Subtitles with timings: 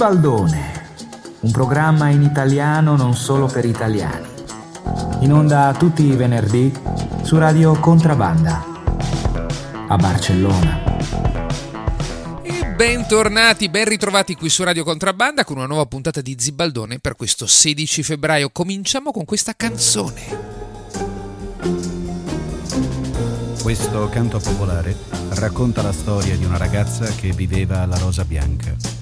[0.00, 0.86] Zibaldone,
[1.40, 4.26] un programma in italiano non solo per italiani.
[5.18, 6.72] In onda tutti i venerdì
[7.20, 8.64] su Radio Contrabanda
[9.88, 10.80] a Barcellona.
[12.40, 17.14] E bentornati, ben ritrovati qui su Radio Contrabbanda con una nuova puntata di Zibaldone per
[17.14, 18.48] questo 16 febbraio.
[18.48, 20.22] Cominciamo con questa canzone.
[23.62, 24.96] Questo canto popolare
[25.32, 28.99] racconta la storia di una ragazza che viveva alla rosa bianca.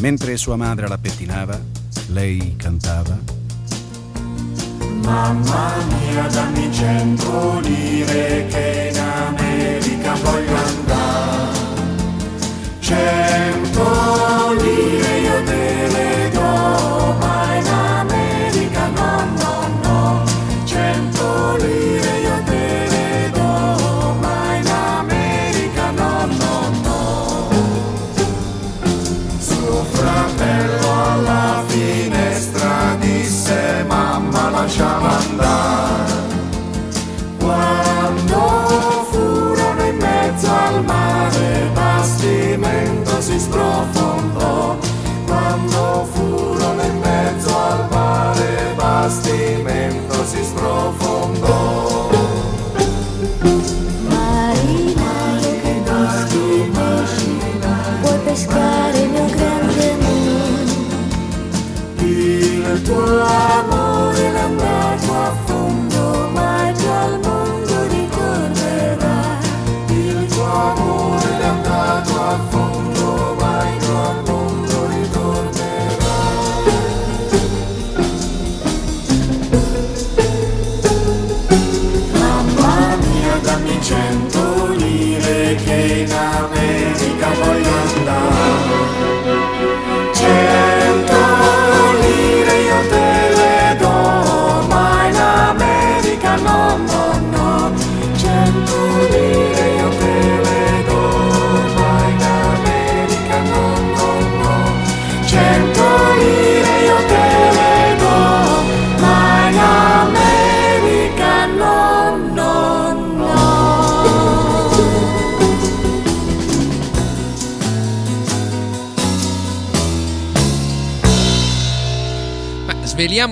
[0.00, 1.60] Mentre sua madre la pettinava,
[2.08, 3.18] lei cantava.
[5.02, 11.58] Mamma mia, dammi cento lire che in America voglio andare.
[12.78, 16.17] Cento lire io te le
[34.76, 35.07] mamma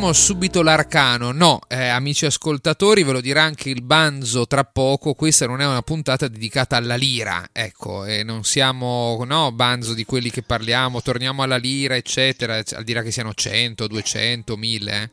[0.06, 1.32] sveliamo subito l'arcano.
[1.32, 5.14] No, eh, amici ascoltatori, ve lo dirà anche il Banzo tra poco.
[5.14, 7.48] Questa non è una puntata dedicata alla lira.
[7.52, 12.84] Ecco, e non siamo, no, Banzo di quelli che parliamo, torniamo alla lira, eccetera, al
[12.84, 15.02] di là che siano 100, 200, 1000.
[15.02, 15.10] eh.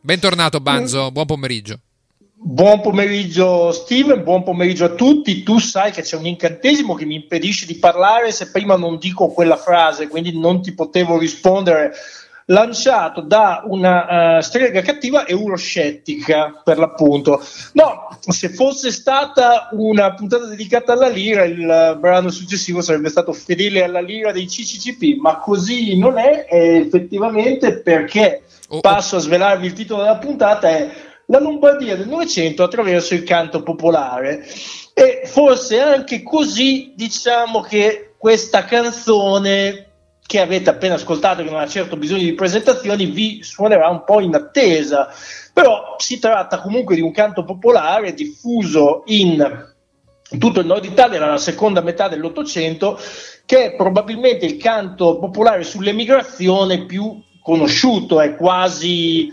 [0.00, 1.78] Bentornato, Banzo, buon pomeriggio.
[2.44, 5.42] Buon pomeriggio Steven, buon pomeriggio a tutti.
[5.44, 9.28] Tu sai che c'è un incantesimo che mi impedisce di parlare se prima non dico
[9.28, 11.92] quella frase, quindi non ti potevo rispondere.
[12.46, 17.42] Lanciato da una eh, strega cattiva e euroscettica per l'appunto.
[17.72, 23.32] No, se fosse stata una puntata dedicata alla lira, il eh, brano successivo sarebbe stato
[23.32, 28.42] fedele alla lira dei CCCP, ma così non è, effettivamente perché
[28.72, 28.80] Oh, oh.
[28.80, 30.90] passo a svelarvi il titolo della puntata è
[31.26, 34.46] la Lombardia del Novecento attraverso il canto popolare
[34.94, 39.91] e forse anche così diciamo che questa canzone
[40.24, 44.20] che avete appena ascoltato che non ha certo bisogno di presentazioni vi suonerà un po'
[44.20, 45.12] in attesa
[45.52, 49.70] però si tratta comunque di un canto popolare diffuso in
[50.38, 52.98] tutto il nord Italia nella seconda metà dell'Ottocento,
[53.44, 59.32] che è probabilmente il canto popolare sull'emigrazione più conosciuto, è quasi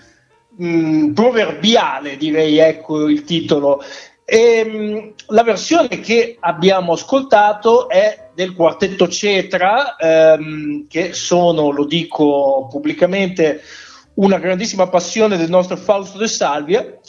[0.58, 3.82] mh, proverbiale, direi, ecco il titolo.
[4.30, 11.86] E, mh, la versione che abbiamo ascoltato è del quartetto Cetra, ehm, che sono, lo
[11.86, 13.62] dico pubblicamente,
[14.16, 17.00] una grandissima passione del nostro Fausto De Salvia.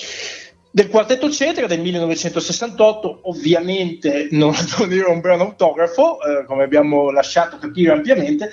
[0.72, 7.10] Del quartetto Cetra del 1968 ovviamente non, non era un brano autografo eh, come abbiamo
[7.10, 8.52] lasciato capire ampiamente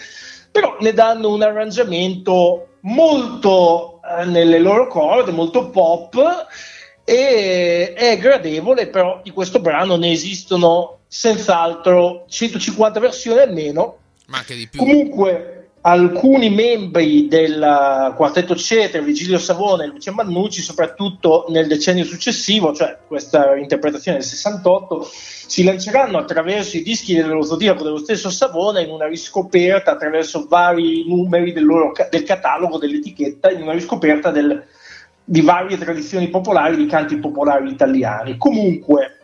[0.52, 6.48] però ne danno un arrangiamento molto eh, nelle loro corde molto pop
[7.10, 14.56] e è gradevole però di questo brano ne esistono senz'altro 150 versioni almeno Ma anche
[14.56, 14.82] di più.
[14.82, 22.74] Comunque, alcuni membri del quartetto Cetra, Vigilio Savone e Lucia Mannucci, soprattutto nel decennio successivo,
[22.74, 25.10] cioè questa interpretazione del 68,
[25.48, 31.08] si lanceranno attraverso i dischi dello Zodiaco dello stesso Savone in una riscoperta attraverso vari
[31.08, 34.62] numeri del, loro del catalogo dell'etichetta, in una riscoperta del-
[35.30, 38.38] di varie tradizioni popolari, di canti popolari italiani.
[38.38, 39.17] Comunque,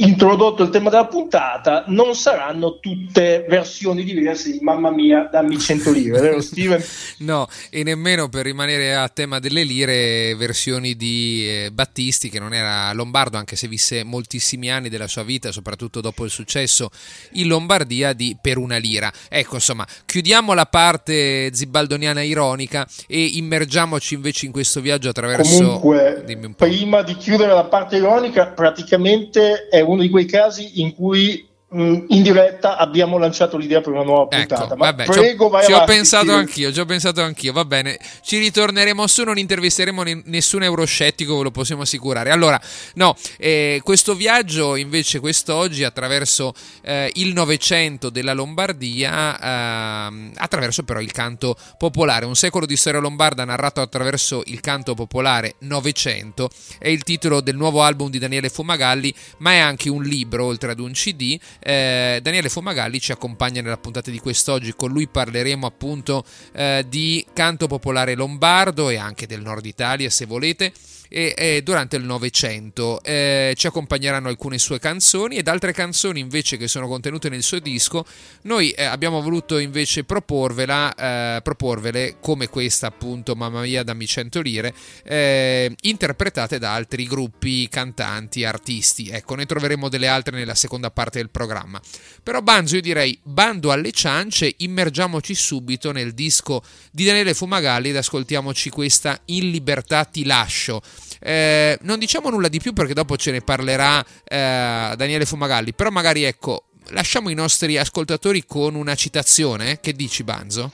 [0.00, 5.90] introdotto il tema della puntata, non saranno tutte versioni diverse di Mamma mia, dammi 100
[5.90, 6.82] lire, vero Steven?
[7.18, 12.54] no, e nemmeno per rimanere a tema delle lire, versioni di eh, Battisti, che non
[12.54, 16.90] era lombardo, anche se visse moltissimi anni della sua vita, soprattutto dopo il successo
[17.32, 19.12] in Lombardia, di Per una lira.
[19.28, 25.80] Ecco, insomma, chiudiamo la parte zibaldoniana ironica e immergiamoci invece in questo viaggio attraverso...
[25.80, 26.24] Comunque,
[26.56, 32.22] prima di chiudere la parte ironica, praticamente è uno di quei casi in cui in
[32.22, 34.64] diretta abbiamo lanciato l'idea per una nuova ecco, puntata.
[34.64, 37.52] Ecco, vabbè, prego, vai ci avanti, ho pensato anch'io, ci ho pensato anch'io.
[37.52, 39.22] Va bene, ci ritorneremo su.
[39.22, 42.30] Non intervisteremo nessun euroscettico, ve lo possiamo assicurare.
[42.30, 42.58] Allora,
[42.94, 51.00] no, eh, questo viaggio invece quest'oggi attraverso eh, il Novecento della Lombardia, eh, attraverso però
[51.00, 52.24] il canto popolare.
[52.24, 56.48] Un secolo di storia lombarda narrato attraverso il canto popolare Novecento
[56.78, 60.70] è il titolo del nuovo album di Daniele Fumagalli, ma è anche un libro oltre
[60.70, 65.66] ad un CD eh, Daniele Fumagalli ci accompagna nella puntata di quest'oggi, con lui parleremo
[65.66, 70.72] appunto eh, di canto popolare lombardo e anche del nord Italia se volete
[71.08, 73.02] e, e durante il Novecento.
[73.02, 77.58] Eh, ci accompagneranno alcune sue canzoni ed altre canzoni invece che sono contenute nel suo
[77.58, 78.04] disco.
[78.42, 84.40] Noi eh, abbiamo voluto invece proporvela, eh, proporvele come questa appunto Mamma mia dammi 100
[84.40, 84.74] lire,
[85.04, 89.08] eh, interpretate da altri gruppi cantanti, artisti.
[89.08, 91.80] Ecco, ne troveremo delle altre nella seconda parte del programma.
[92.22, 97.96] Però Banzo io direi bando alle ciance, immergiamoci subito nel disco di Daniele Fumagalli ed
[97.96, 100.82] ascoltiamoci questa In libertà ti lascio.
[101.20, 105.90] Eh, non diciamo nulla di più perché dopo ce ne parlerà eh, Daniele Fumagalli, però
[105.90, 109.80] magari ecco, lasciamo i nostri ascoltatori con una citazione.
[109.80, 110.70] Che dici, Banzo?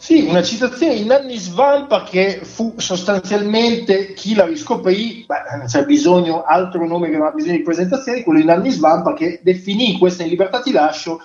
[0.00, 5.84] Sì, una citazione di Nanni Svampa che fu sostanzialmente chi la riscoprì, beh, non c'è
[5.84, 9.98] bisogno, altro nome che non ha bisogno di presentazioni, quello di Nanni Svampa che definì
[9.98, 11.20] questa in libertà ti lascio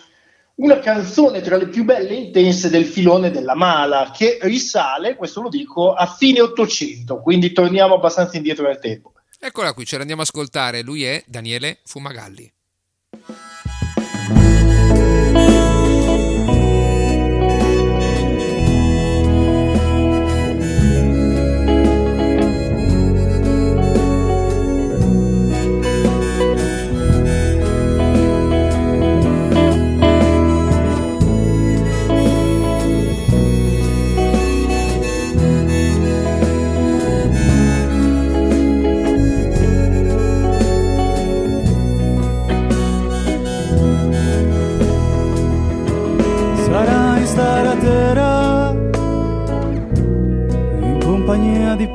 [0.55, 5.41] una canzone tra le più belle e intense del filone della Mala, che risale, questo
[5.41, 9.13] lo dico, a fine Ottocento, quindi torniamo abbastanza indietro nel tempo.
[9.39, 12.51] Eccola qui, ce l'andiamo a ascoltare, lui è Daniele Fumagalli.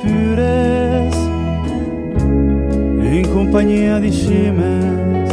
[0.01, 1.15] Pures
[3.15, 5.33] in compagnia di Scimes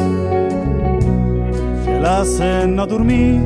[1.84, 3.46] che la senna dormì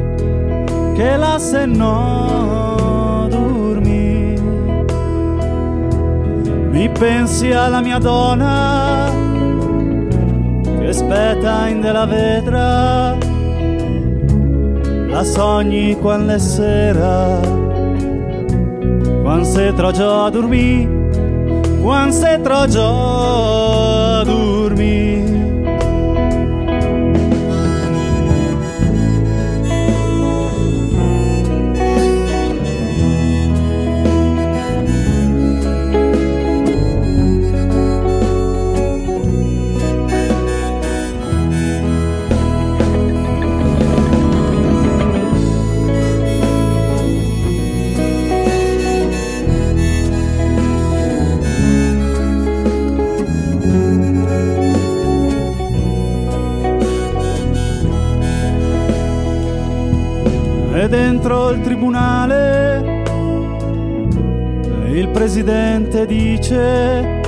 [0.96, 4.36] che la senna dormì.
[6.72, 9.12] Mi pensi alla mia donna
[10.64, 13.18] che aspetta in della vetra.
[15.08, 17.60] La sogni quando è sera
[19.22, 21.01] quando se traggia a dormire,
[21.82, 22.38] quando se
[61.22, 63.04] dentro il tribunale.
[64.92, 67.22] Il presidente dice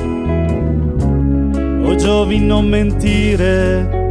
[1.83, 4.09] oh giovi non mentire.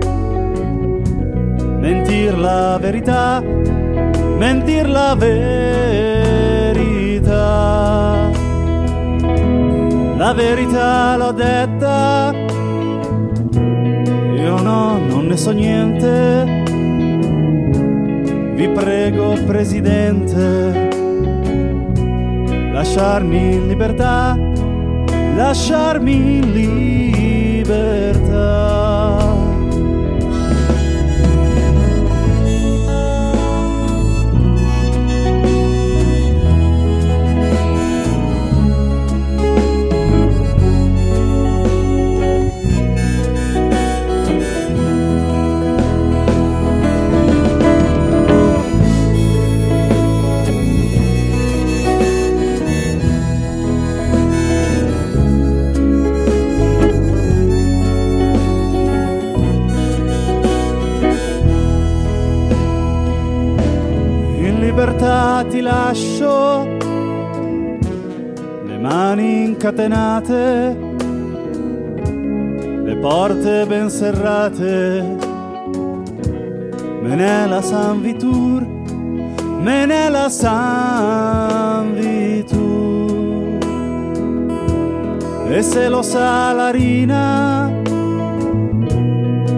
[1.81, 3.43] Mentir la verità
[4.39, 5.51] mentir la verità.
[10.17, 12.33] La verità l'ho detta.
[14.37, 16.52] Io no non ne so niente
[18.63, 20.89] vi prego, Presidente,
[22.73, 24.39] lasciarmi in libertà,
[25.35, 26.53] lasciarmi in
[27.63, 28.62] libertà.
[65.49, 66.65] Ti lascio
[68.65, 70.77] le mani incatenate,
[72.85, 75.19] le porte ben serrate.
[77.03, 78.65] Me ne la San Vitur,
[79.61, 83.59] me ne la San Vitur.
[85.49, 87.71] E se lo sa la Rina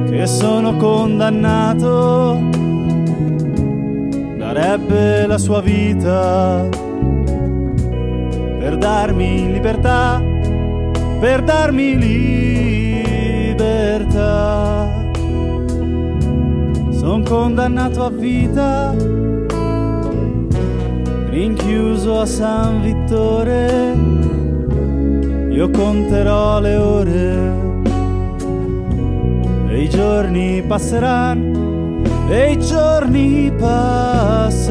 [0.06, 2.40] che sono condannato,
[4.54, 6.68] darebbe la sua vita
[8.60, 10.22] per darmi libertà,
[11.18, 11.98] per darmi
[13.48, 15.10] libertà.
[16.90, 18.94] Sono condannato a vita,
[21.30, 23.92] rinchiuso a San Vittore,
[25.50, 27.52] io conterò le ore
[29.68, 31.53] e i giorni passeranno,
[32.28, 34.64] e i giorni passeranno.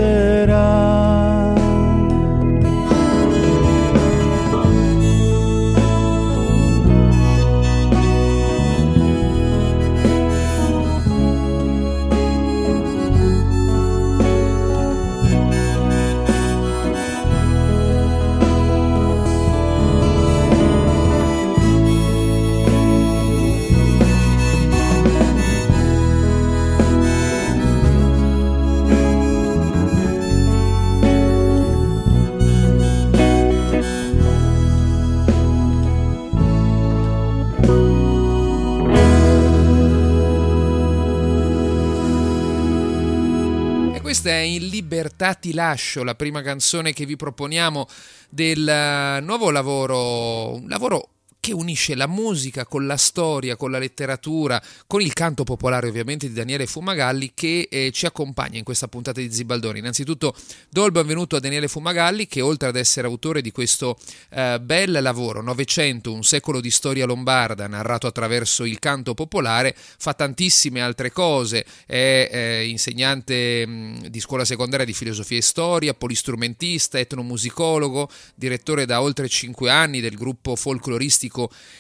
[44.23, 47.87] Questa è In Libertà ti lascio, la prima canzone che vi proponiamo
[48.29, 51.09] del eh, nuovo lavoro, un lavoro
[51.43, 56.29] che unisce la musica con la storia, con la letteratura, con il canto popolare ovviamente
[56.29, 59.79] di Daniele Fumagalli che eh, ci accompagna in questa puntata di Zibaldoni.
[59.79, 60.33] Innanzitutto
[60.69, 63.97] do il benvenuto a Daniele Fumagalli che oltre ad essere autore di questo
[64.29, 70.13] eh, bel lavoro, 900, un secolo di storia lombarda narrato attraverso il canto popolare, fa
[70.13, 77.00] tantissime altre cose, è eh, insegnante mh, di scuola secondaria di filosofia e storia, polistrumentista,
[77.00, 81.31] etnomusicologo, direttore da oltre 5 anni del gruppo folcloristico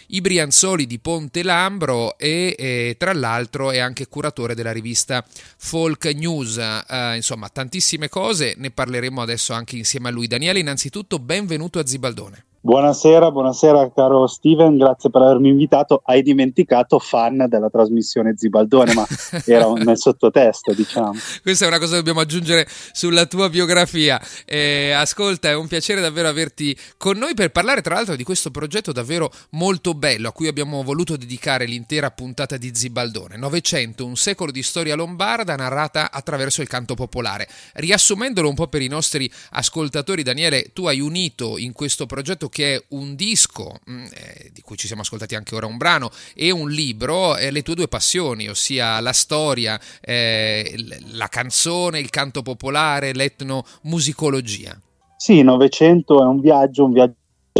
[0.07, 5.25] i Brianzoli di Ponte Lambro e, e tra l'altro è anche curatore della rivista
[5.57, 6.57] Folk News.
[6.57, 10.27] Eh, insomma, tantissime cose, ne parleremo adesso anche insieme a lui.
[10.27, 12.45] Daniele, innanzitutto benvenuto a Zibaldone.
[12.65, 16.01] Buonasera, buonasera caro Steven, grazie per avermi invitato.
[16.01, 19.05] Hai dimenticato fan della trasmissione Zibaldone, ma
[19.45, 21.11] era nel sottotesto, diciamo.
[21.41, 24.17] Questa è una cosa che dobbiamo aggiungere sulla tua biografia.
[24.45, 28.49] Eh, ascolta, è un piacere davvero averti con noi per parlare tra l'altro di questo
[28.49, 33.35] progetto davvero molto bello a cui abbiamo voluto dedicare l'intera puntata di Zibaldone.
[33.35, 37.45] 900, un secolo di storia lombarda narrata attraverso il canto popolare.
[37.73, 42.75] Riassumendolo un po' per i nostri ascoltatori, Daniele, tu hai unito in questo progetto che
[42.75, 46.51] è un disco mh, eh, di cui ci siamo ascoltati anche ora un brano e
[46.51, 50.75] un libro, eh, le tue due passioni, ossia la storia, eh,
[51.11, 54.79] la canzone, il canto popolare, l'etnomusicologia.
[55.17, 57.15] Sì, 900 è un viaggio, un viaggio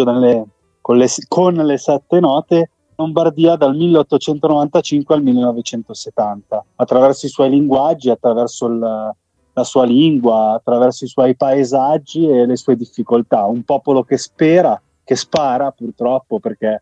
[0.05, 0.45] nelle-
[0.79, 8.11] con, le, con le sette note Lombardia dal 1895 al 1970, attraverso i suoi linguaggi,
[8.11, 9.15] attraverso il,
[9.53, 13.45] la sua lingua, attraverso i suoi paesaggi e le sue difficoltà.
[13.45, 16.81] Un popolo che spera, che spara purtroppo perché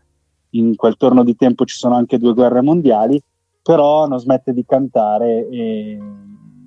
[0.51, 3.21] in quel torno di tempo ci sono anche due guerre mondiali,
[3.61, 5.99] però non smette di cantare e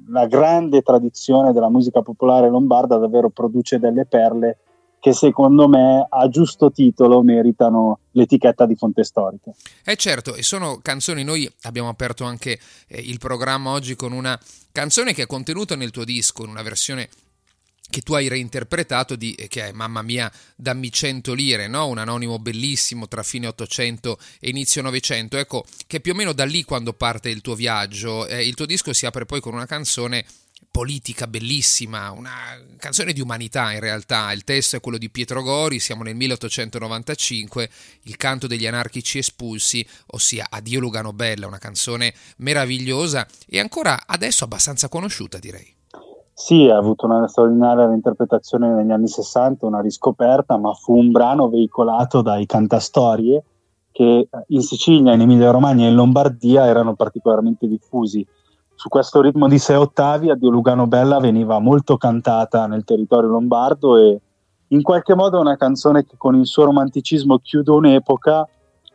[0.09, 4.59] la grande tradizione della musica popolare lombarda davvero produce delle perle
[5.05, 9.53] che secondo me a giusto titolo meritano l'etichetta di fonte storica.
[9.85, 14.41] Eh certo, e sono canzoni, noi abbiamo aperto anche eh, il programma oggi con una
[14.73, 17.11] canzone che è contenuta nel tuo disco, in una versione
[17.91, 21.87] che tu hai reinterpretato di, eh, che è Mamma mia dammi 100 lire, no?
[21.87, 26.47] un anonimo bellissimo tra fine 800 e inizio 900, ecco che più o meno da
[26.47, 29.67] lì quando parte il tuo viaggio, eh, il tuo disco si apre poi con una
[29.67, 30.25] canzone
[30.75, 32.33] politica bellissima, una
[32.79, 37.71] canzone di umanità in realtà, il testo è quello di Pietro Gori, siamo nel 1895,
[38.03, 44.43] il canto degli anarchici espulsi, ossia Addio Lugano Bella, una canzone meravigliosa e ancora adesso
[44.43, 45.73] abbastanza conosciuta direi.
[46.33, 51.49] Sì, ha avuto una straordinaria interpretazione negli anni 60, una riscoperta, ma fu un brano
[51.49, 53.45] veicolato dai cantastorie
[53.93, 58.27] che in Sicilia, in Emilia Romagna e in Lombardia erano particolarmente diffusi.
[58.85, 63.97] Su questo ritmo di sei ottavi, Addio Lugano Bella veniva molto cantata nel territorio lombardo
[63.97, 64.21] e
[64.69, 68.47] in qualche modo è una canzone che con il suo romanticismo chiude un'epoca,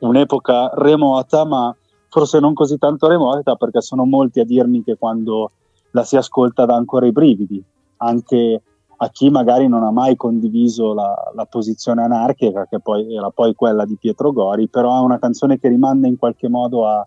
[0.01, 1.75] un'epoca remota, ma
[2.07, 5.53] forse non così tanto remota perché sono molti a dirmi che quando
[5.89, 7.59] la si ascolta dà ancora i brividi,
[7.97, 8.61] anche
[8.95, 13.55] a chi magari non ha mai condiviso la, la, posizione anarchica, che poi era poi
[13.55, 17.03] quella di Pietro Gori, però è una canzone che rimanda in qualche modo a,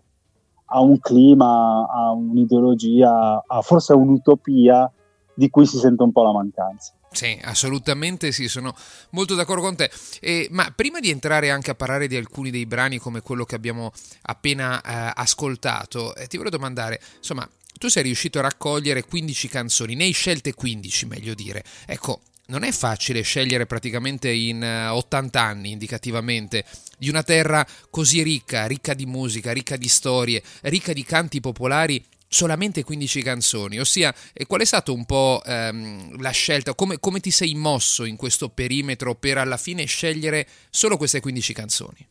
[0.73, 4.91] a un clima, a un'ideologia, a forse a un'utopia
[5.35, 6.93] di cui si sente un po' la mancanza.
[7.11, 8.73] Sì, assolutamente sì, sono
[9.11, 9.91] molto d'accordo con te.
[10.19, 13.55] Eh, ma prima di entrare anche a parlare di alcuni dei brani come quello che
[13.55, 13.91] abbiamo
[14.23, 19.95] appena eh, ascoltato, eh, ti volevo domandare, insomma, tu sei riuscito a raccogliere 15 canzoni,
[19.95, 21.63] ne hai scelte 15 meglio dire.
[21.85, 22.21] Ecco,
[22.53, 26.63] non è facile scegliere praticamente in 80 eh, anni, indicativamente,
[26.99, 32.03] di una terra così ricca, ricca di musica, ricca di storie, ricca di canti popolari
[32.27, 34.13] solamente 15 canzoni, ossia
[34.47, 38.49] qual è stata un po' ehm, la scelta, come, come, ti sei mosso in questo
[38.49, 42.07] perimetro per alla fine scegliere solo queste 15 canzoni?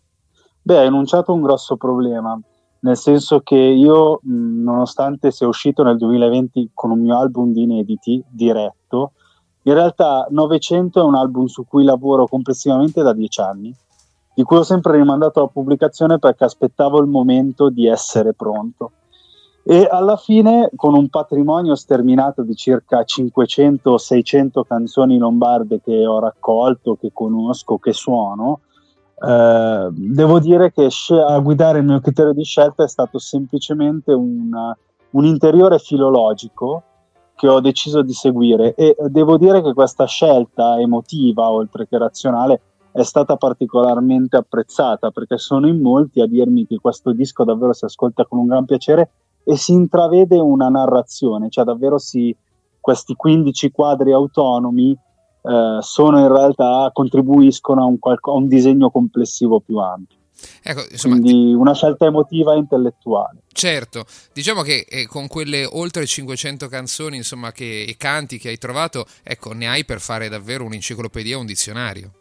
[0.63, 2.39] Beh, hai enunciato un grosso problema,
[2.81, 8.23] nel senso che io, nonostante sia uscito nel 2020 con un mio album di inediti
[8.29, 8.82] diretto,
[9.65, 13.75] in realtà 900 è un album su cui lavoro complessivamente da 10 anni,
[14.35, 18.93] di cui ho sempre rimandato la pubblicazione perché aspettavo il momento di essere pronto.
[19.65, 26.97] E alla fine con un patrimonio sterminato di circa 500-600 canzoni lombarde che ho raccolto,
[27.01, 28.61] che conosco, che suono,
[29.25, 30.89] eh, devo dire che
[31.25, 34.51] a guidare il mio criterio di scelta è stato semplicemente un,
[35.11, 36.83] un interiore filologico
[37.35, 42.61] che ho deciso di seguire e devo dire che questa scelta emotiva, oltre che razionale,
[42.93, 47.87] è stata particolarmente apprezzata perché sono in molti a dirmi che questo disco davvero si
[47.87, 49.11] ascolta con un gran piacere
[49.45, 52.37] e si intravede una narrazione, cioè davvero si,
[52.81, 58.91] questi 15 quadri autonomi eh, sono in realtà contribuiscono a un, qualco, a un disegno
[58.91, 60.19] complessivo più ampio.
[60.63, 63.43] Ecco, insomma, Quindi una scelta emotiva e intellettuale.
[63.53, 68.59] Certo, diciamo che eh, con quelle oltre 500 canzoni insomma, che, e canti che hai
[68.59, 72.13] trovato, ecco, ne hai per fare davvero un'enciclopedia, un dizionario.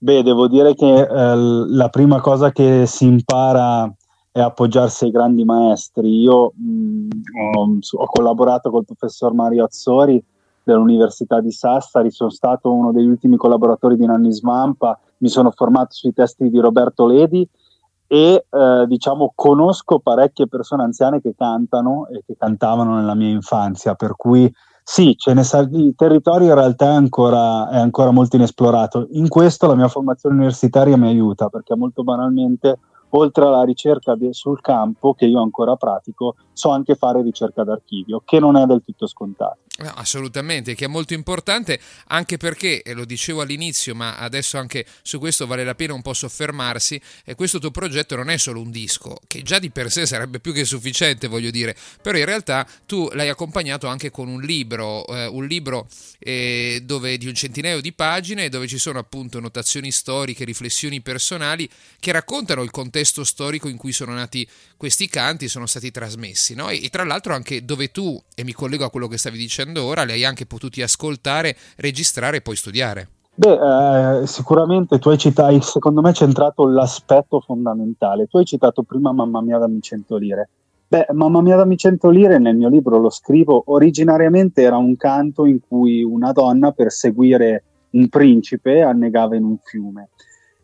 [0.00, 3.92] Beh, devo dire che eh, la prima cosa che si impara
[4.30, 6.20] è appoggiarsi ai grandi maestri.
[6.20, 7.08] Io mh,
[7.56, 10.22] ho, ho, collaborato col professor Mario Azzori
[10.62, 15.94] dell'Università di Sassari, sono stato uno degli ultimi collaboratori di Nanni Smampa, mi sono formato
[15.94, 17.48] sui testi di Roberto Ledi
[18.06, 23.94] e eh, diciamo conosco parecchie persone anziane che cantano e che cantavano nella mia infanzia,
[23.94, 24.50] per cui
[24.82, 29.08] sì, sa- il territorio in realtà è ancora, è ancora molto inesplorato.
[29.10, 32.78] In questo la mia formazione universitaria mi aiuta perché molto banalmente
[33.10, 38.22] oltre alla ricerca de- sul campo, che io ancora pratico, so anche fare ricerca d'archivio,
[38.24, 39.60] che non è del tutto scontato.
[39.78, 45.20] No, assolutamente, che è molto importante anche perché, lo dicevo all'inizio, ma adesso anche su
[45.20, 48.72] questo vale la pena un po' soffermarsi, e questo tuo progetto non è solo un
[48.72, 52.66] disco, che già di per sé sarebbe più che sufficiente, voglio dire, però in realtà
[52.86, 55.86] tu l'hai accompagnato anche con un libro, eh, un libro
[56.18, 61.68] eh, dove, di un centinaio di pagine dove ci sono appunto notazioni storiche, riflessioni personali
[62.00, 66.68] che raccontano il contesto storico in cui sono nati questi canti, sono stati trasmessi, no?
[66.68, 70.04] e, tra l'altro anche dove tu, e mi collego a quello che stavi dicendo, ora,
[70.04, 73.08] li hai anche potuti ascoltare, registrare e poi studiare.
[73.38, 78.26] Beh, eh, sicuramente tu hai citato, secondo me, centrato l'aspetto fondamentale.
[78.26, 80.48] Tu hai citato prima Mamma mia dammi 100 lire.
[80.88, 85.46] Beh, Mamma mia dammi 100 lire nel mio libro lo scrivo, originariamente era un canto
[85.46, 90.08] in cui una donna per seguire un principe annegava in un fiume.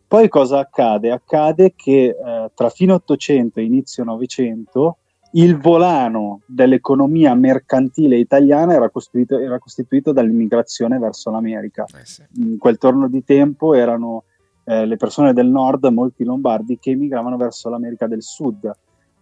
[0.09, 1.13] Poi cosa accade?
[1.13, 4.97] Accade che eh, tra fine 800 e inizio 900
[5.37, 11.85] il volano dell'economia mercantile italiana era costituito, era costituito dall'immigrazione verso l'America.
[11.87, 12.23] Eh sì.
[12.37, 14.25] In quel torno di tempo erano
[14.65, 18.71] eh, le persone del nord, molti lombardi, che emigravano verso l'America del sud.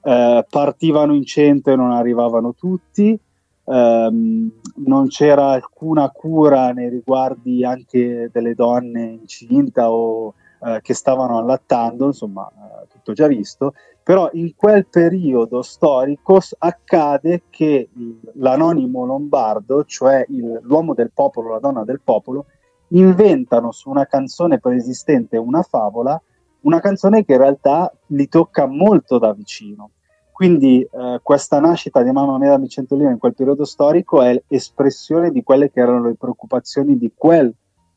[0.04, 3.18] Eh, partivano in centro e non arrivavano tutti,
[3.64, 4.52] ehm,
[4.84, 12.06] non c'era alcuna cura nei riguardi anche delle donne incinta o eh, che stavano allattando,
[12.06, 17.88] insomma, eh, tutto già visto però in quel periodo storico accade che
[18.34, 22.46] l'anonimo lombardo, cioè il, l'uomo del popolo, la donna del popolo,
[22.88, 26.20] inventano su una canzone preesistente una favola,
[26.62, 29.90] una canzone che in realtà li tocca molto da vicino.
[30.32, 35.30] Quindi eh, questa nascita di Mamma Mia da Vicentolino in quel periodo storico è espressione
[35.30, 37.54] di quelle che erano le preoccupazioni di quel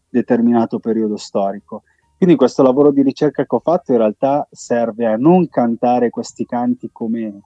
[0.09, 1.83] determinato periodo storico.
[2.17, 6.45] Quindi questo lavoro di ricerca che ho fatto in realtà serve a non cantare questi
[6.45, 7.41] canti come,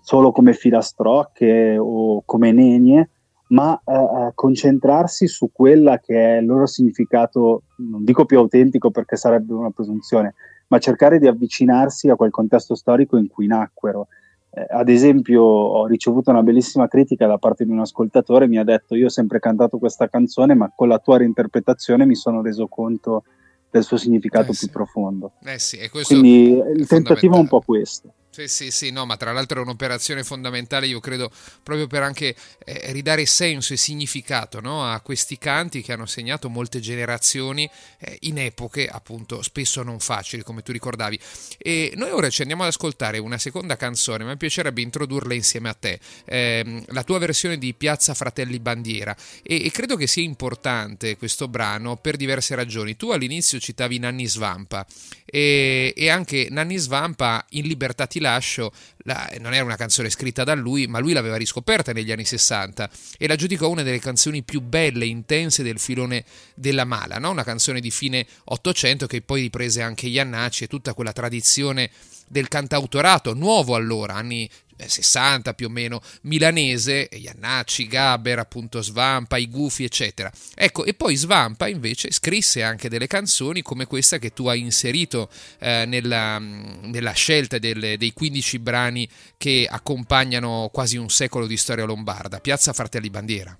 [0.00, 3.08] solo come filastrocche o come nenie,
[3.48, 8.90] ma eh, a concentrarsi su quella che è il loro significato, non dico più autentico
[8.90, 10.34] perché sarebbe una presunzione,
[10.68, 14.08] ma cercare di avvicinarsi a quel contesto storico in cui nacquero.
[14.50, 18.64] Eh, ad esempio, ho ricevuto una bellissima critica da parte di un ascoltatore, mi ha
[18.64, 22.66] detto io ho sempre cantato questa canzone, ma con la tua reinterpretazione mi sono reso
[22.68, 23.24] conto
[23.74, 24.66] del suo significato Eh sì.
[24.66, 25.32] più profondo.
[25.42, 28.12] Eh sì, Quindi il tentativo è un po' questo.
[28.34, 31.30] Sì, sì, sì, no, ma tra l'altro è un'operazione fondamentale, io credo,
[31.62, 36.48] proprio per anche eh, ridare senso e significato no, a questi canti che hanno segnato
[36.48, 37.70] molte generazioni
[38.00, 41.16] eh, in epoche appunto spesso non facili, come tu ricordavi.
[41.58, 45.74] E noi ora ci andiamo ad ascoltare una seconda canzone, mi piacerebbe introdurla insieme a
[45.74, 49.16] te, ehm, la tua versione di Piazza Fratelli Bandiera.
[49.44, 52.96] E, e credo che sia importante questo brano per diverse ragioni.
[52.96, 54.84] Tu all'inizio citavi Nanni Svampa
[55.24, 58.72] e, e anche Nanni Svampa in Libertà ti lascio
[59.04, 62.90] la- non era una canzone scritta da lui ma lui l'aveva riscoperta negli anni 60
[63.18, 67.30] e la giudicò una delle canzoni più belle intense del filone della mala no?
[67.30, 71.90] una canzone di fine 800 che poi riprese anche Iannacci e tutta quella tradizione
[72.28, 79.36] del cantautorato nuovo allora anni eh, 60 più o meno milanese Iannacci, Gaber appunto Svampa,
[79.36, 84.32] i Gufi eccetera Ecco, e poi Svampa invece scrisse anche delle canzoni come questa che
[84.32, 85.28] tu hai inserito
[85.60, 91.84] eh, nella, nella scelta delle- dei 15 brani che accompagnano quasi un secolo di storia
[91.84, 93.56] lombarda, Piazza Fratelli Bandiera.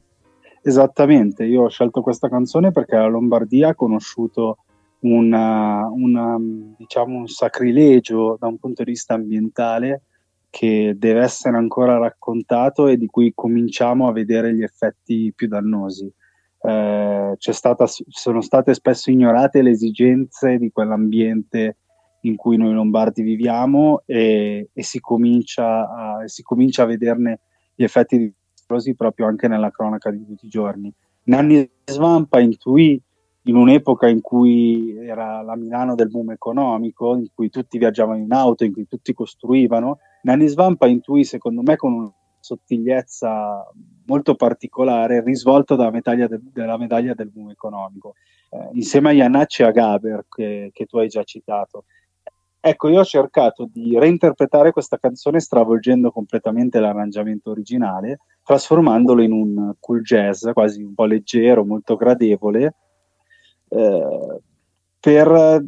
[0.67, 4.64] Esattamente, io ho scelto questa canzone perché la Lombardia ha conosciuto
[5.05, 6.37] una- una,
[6.77, 10.03] diciamo, un sacrilegio da un punto di vista ambientale
[10.51, 16.11] che deve essere ancora raccontato e di cui cominciamo a vedere gli effetti più dannosi.
[16.61, 21.77] Eh, stata- sono state spesso ignorate le esigenze di quell'ambiente
[22.21, 27.41] in cui noi lombardi viviamo e, e si, comincia a, si comincia a vederne
[27.75, 30.91] gli effetti disastrosi proprio anche nella cronaca di tutti i giorni.
[31.25, 33.01] Nanni Svampa intuì
[33.47, 38.33] in un'epoca in cui era la Milano del boom economico, in cui tutti viaggiavano in
[38.33, 43.71] auto, in cui tutti costruivano, Nanni Svampa intuì, secondo me, con una sottigliezza
[44.07, 48.15] molto particolare, il risvolto della medaglia del, della medaglia del boom economico,
[48.51, 51.85] eh, insieme a Iannacci e a Gaber, che, che tu hai già citato.
[52.61, 59.75] Ecco, io ho cercato di reinterpretare questa canzone stravolgendo completamente l'arrangiamento originale, trasformandolo in un
[59.79, 62.75] cool jazz quasi un po' leggero, molto gradevole,
[63.69, 64.41] eh,
[65.01, 65.65] per,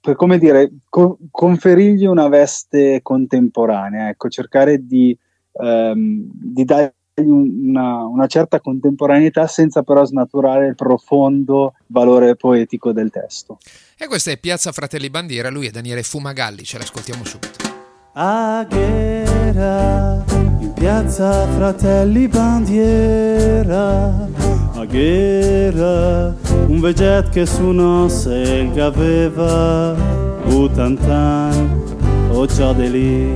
[0.00, 5.16] per, come dire, co- conferirgli una veste contemporanea, ecco, cercare di,
[5.52, 13.10] ehm, di dargli una, una certa contemporaneità senza però snaturare il profondo valore poetico del
[13.10, 13.58] testo.
[13.98, 17.68] E questa è Piazza Fratelli Bandiera, lui è Daniele Fumagalli, ce l'ascoltiamo subito.
[18.12, 19.44] Aghera,
[20.74, 24.28] piazza Fratelli Bandiera,
[24.74, 26.34] Aghera,
[26.66, 29.94] un veget che su una selga aveva,
[30.44, 31.82] Butantan,
[32.32, 33.32] o già di lì.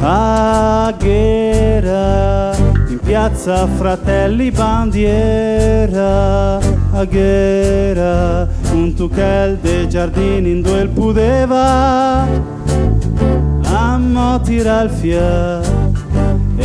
[0.00, 0.94] Aghera,
[2.88, 6.58] in piazza Fratelli Bandiera,
[6.92, 12.26] Aghera, un tuchel dei giardini in due il pudeva,
[13.64, 15.93] Ammo tira il fia e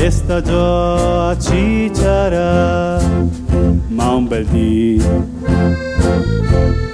[0.10, 3.00] sta già a cicciara,
[3.88, 5.02] ma un bel dì.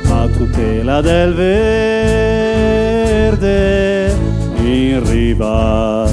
[0.10, 1.34] A tutela del
[3.34, 4.16] verde
[4.58, 6.04] in riva.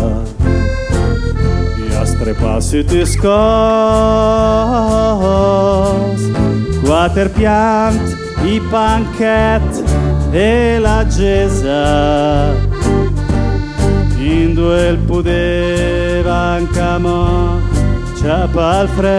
[1.99, 3.31] A strepassi ti scos.
[6.85, 9.83] Quater piant i panchet
[10.31, 12.53] e la gesa.
[14.19, 17.61] In due il pudeva ancamo
[18.17, 19.11] ciapa al fresco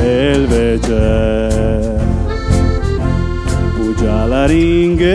[0.00, 1.94] e il vege
[3.76, 5.14] pugia la ringhiera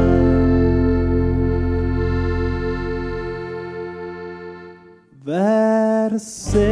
[5.25, 6.69] Versera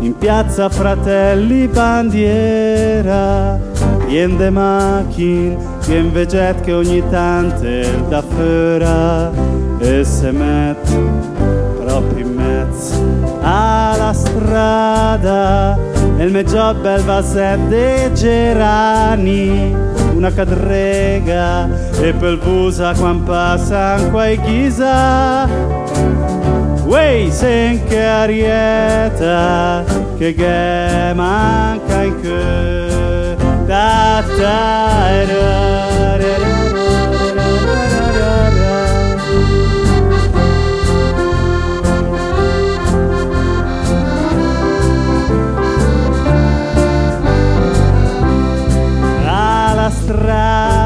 [0.00, 3.56] in piazza Fratelli Bandiera,
[4.04, 7.64] pien de machin, pien veget che ogni tanto
[8.08, 9.30] da fora
[9.78, 10.76] e se met
[11.78, 13.24] proprio in mezzo
[14.14, 15.76] strada
[16.16, 19.74] nel meggior bel vaset de gerani
[20.16, 21.68] una cadrega
[22.02, 25.48] e pelvusa quan passan quai ghisa
[26.86, 29.84] Wey, sen che arieta,
[30.18, 36.53] che che manca in che da da ra, ra, ra.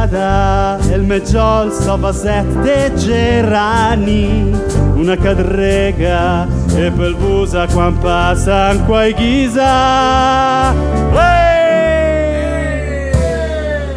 [0.09, 4.51] Strada il meggiol so vasette gerani.
[4.97, 10.75] Una cadrega e pel busa quan passan quai ghisa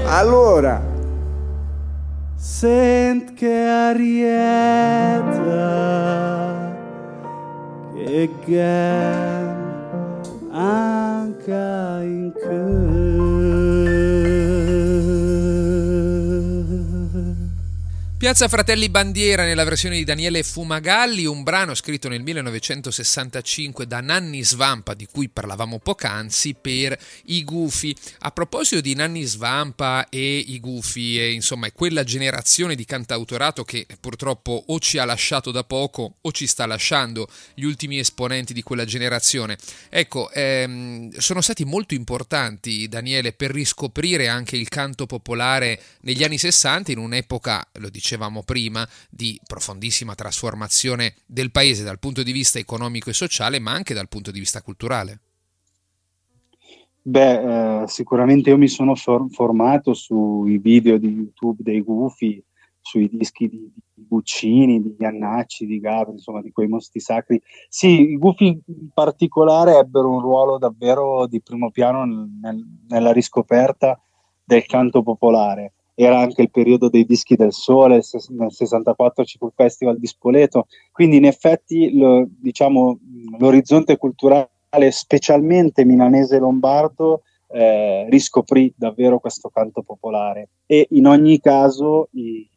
[0.06, 0.82] Allora,
[2.36, 4.40] sent che arieta
[7.96, 9.41] che gan
[18.22, 24.44] Piazza Fratelli Bandiera nella versione di Daniele Fumagalli, un brano scritto nel 1965 da Nanni
[24.44, 27.96] Svampa, di cui parlavamo poc'anzi, per i Gufi.
[28.20, 33.88] A proposito di Nanni Svampa e i Gufi, e insomma quella generazione di cantautorato che
[34.00, 38.62] purtroppo o ci ha lasciato da poco o ci sta lasciando gli ultimi esponenti di
[38.62, 39.58] quella generazione.
[39.90, 46.38] Ecco, ehm, sono stati molto importanti, Daniele, per riscoprire anche il canto popolare negli anni
[46.38, 52.60] 60 in un'epoca, lo dicevamo prima, di profondissima trasformazione del paese dal punto di vista
[52.60, 55.20] economico e sociale, ma anche dal punto di vista culturale.
[57.04, 62.44] Beh, eh, sicuramente io mi sono for- formato sui video di YouTube dei Gufi,
[62.82, 67.42] sui dischi di, di Guccini, di Iannacci, di Gabri, insomma di quei mostri sacri.
[67.70, 73.14] Sì, i Gufi in particolare ebbero un ruolo davvero di primo piano nel- nel- nella
[73.14, 74.00] riscoperta
[74.44, 75.74] del canto popolare.
[75.94, 80.08] Era anche il periodo dei dischi del sole, nel 64 ci fu il Festival di
[80.08, 83.00] Spoleto, quindi in effetti lo- diciamo,
[83.38, 84.50] l'orizzonte culturale,
[84.90, 87.24] specialmente milanese e lombardo,
[87.54, 92.48] eh, riscoprì davvero questo canto popolare e in ogni caso i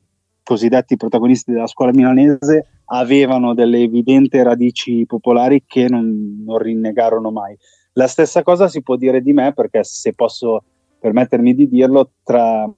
[0.45, 7.57] cosiddetti protagonisti della scuola milanese avevano delle evidenti radici popolari che non, non rinnegarono mai.
[7.95, 10.63] La stessa cosa si può dire di me perché se posso
[11.01, 12.71] permettermi di dirlo, tra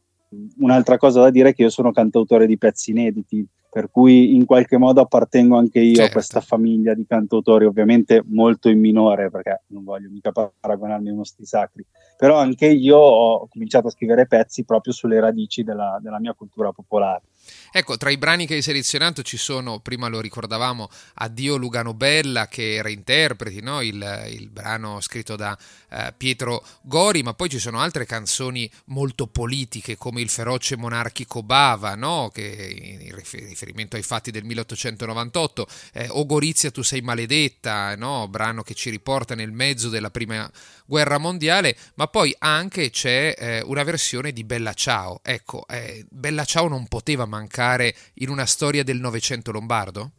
[0.58, 4.46] un'altra cosa da dire è che io sono cantautore di pezzi inediti, per cui in
[4.46, 6.08] qualche modo appartengo anche io Certo.
[6.08, 11.12] a questa famiglia di cantautori, ovviamente molto in minore perché non voglio mica paragonarmi a
[11.12, 11.84] uno sti sacri,
[12.16, 16.72] però anche io ho cominciato a scrivere pezzi proprio sulle radici della, della mia cultura
[16.72, 17.24] popolare.
[17.72, 22.48] Ecco, tra i brani che hai selezionato ci sono, prima lo ricordavamo, Addio Lugano Bella
[22.48, 23.80] che reinterpreti, no?
[23.80, 25.56] il, il brano scritto da
[25.90, 31.42] eh, Pietro Gori, ma poi ci sono altre canzoni molto politiche come Il feroce monarchico
[31.42, 32.30] Bava, no?
[32.32, 38.28] che in rifer- riferimento ai fatti del 1898, eh, O Gorizia tu sei maledetta, no?
[38.28, 40.50] brano che ci riporta nel mezzo della prima
[40.86, 45.20] guerra mondiale, ma poi anche c'è eh, una versione di Bella Ciao.
[45.22, 50.10] Ecco, eh, Bella Ciao non poteva mancare in una storia del Novecento lombardo?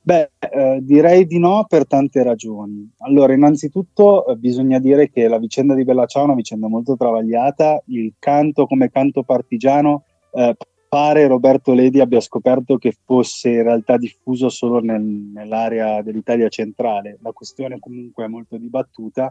[0.00, 2.90] Beh, eh, direi di no per tante ragioni.
[3.00, 6.96] Allora, innanzitutto eh, bisogna dire che la vicenda di Bella Ciao è una vicenda molto
[6.96, 7.82] travagliata.
[7.88, 10.56] Il canto come canto partigiano eh,
[10.88, 17.18] pare Roberto Ledi abbia scoperto che fosse in realtà diffuso solo nel- nell'area dell'Italia centrale.
[17.20, 19.30] La questione comunque è molto dibattuta.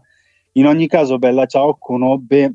[0.58, 2.52] In ogni caso, Bella Ciao conobbe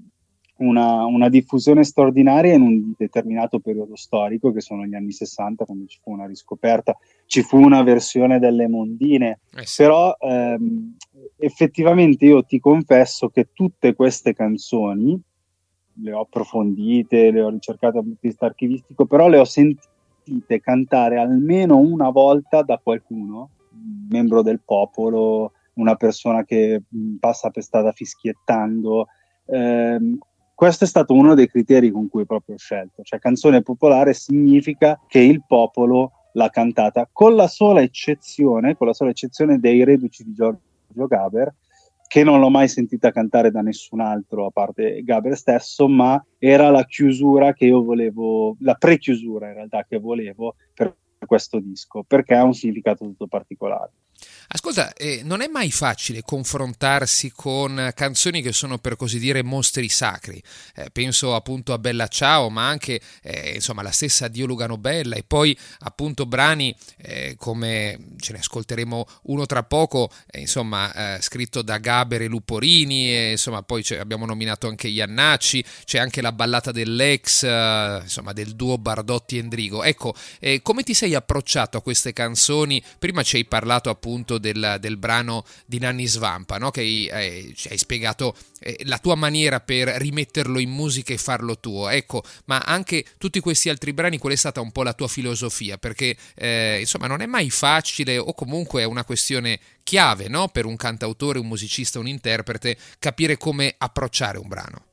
[0.56, 5.86] una, una diffusione straordinaria in un determinato periodo storico, che sono gli anni 60, quando
[5.86, 9.82] ci fu una riscoperta, ci fu una versione delle mondine, Eh sì.
[9.82, 10.96] però ehm,
[11.36, 15.20] effettivamente io ti confesso che tutte queste canzoni
[16.02, 20.60] le ho approfondite, le ho ricercate dal punto di vista archivistico, però le ho sentite
[20.60, 26.82] cantare almeno una volta da qualcuno, un membro del popolo, una persona che
[27.18, 29.06] passa per strada fischiettando.
[29.46, 30.18] Ehm,
[30.54, 35.00] questo è stato uno dei criteri con cui proprio ho scelto, cioè canzone popolare significa
[35.08, 40.24] che il popolo l'ha cantata, con la sola eccezione, con la sola eccezione dei reduci
[40.24, 40.60] di Giorgio
[41.06, 41.54] Gaber,
[42.06, 46.70] che non l'ho mai sentita cantare da nessun altro a parte Gaber stesso, ma era
[46.70, 50.94] la chiusura che io volevo, la pre-chiusura in realtà che volevo per
[51.26, 53.92] questo disco, perché ha un significato tutto particolare.
[54.54, 59.88] Ascolta, eh, non è mai facile confrontarsi con canzoni che sono per così dire mostri
[59.88, 60.42] sacri.
[60.74, 65.16] Eh, penso appunto a Bella Ciao, ma anche eh, insomma la stessa Dio Lugano Bella
[65.16, 71.22] e poi appunto brani eh, come ce ne ascolteremo uno tra poco, eh, insomma eh,
[71.22, 76.32] scritto da Gaber e Luporini, e, insomma poi abbiamo nominato anche Iannacci, c'è anche la
[76.32, 77.44] ballata dell'ex,
[78.02, 79.82] insomma del duo Bardotti e Endrigo.
[79.82, 80.14] Ecco,
[80.60, 82.84] come ti sei approcciato a queste canzoni?
[82.98, 86.70] Prima ci hai parlato appunto del, del brano di Nanni Svampa, no?
[86.70, 91.88] che hai, hai spiegato eh, la tua maniera per rimetterlo in musica e farlo tuo.
[91.88, 95.78] Ecco, ma anche tutti questi altri brani, qual è stata un po' la tua filosofia?
[95.78, 100.48] Perché eh, insomma non è mai facile o comunque è una questione chiave no?
[100.48, 104.84] per un cantautore, un musicista, un interprete capire come approcciare un brano.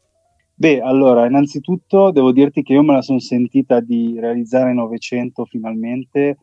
[0.60, 6.38] Beh, allora, innanzitutto devo dirti che io me la sono sentita di realizzare 900 finalmente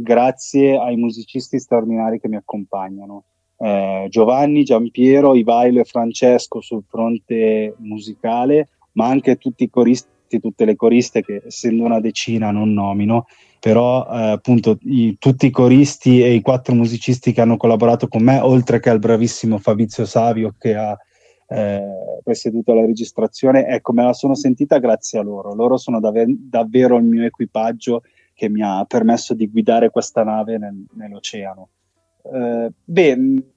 [0.00, 3.24] grazie ai musicisti straordinari che mi accompagnano.
[3.58, 10.64] Eh, Giovanni, Giampiero, Ivailo e Francesco sul fronte musicale, ma anche tutti i coristi, tutte
[10.64, 13.26] le coriste che essendo una decina non nomino,
[13.58, 18.22] però eh, appunto i, tutti i coristi e i quattro musicisti che hanno collaborato con
[18.22, 20.96] me, oltre che al bravissimo Fabrizio Savio che ha
[21.48, 21.82] eh,
[22.22, 25.54] presieduto la registrazione, ecco, me la sono sentita grazie a loro.
[25.54, 28.02] Loro sono dav- davvero il mio equipaggio
[28.38, 31.70] che mi ha permesso di guidare questa nave nel, nell'oceano.
[32.22, 33.16] Eh, beh,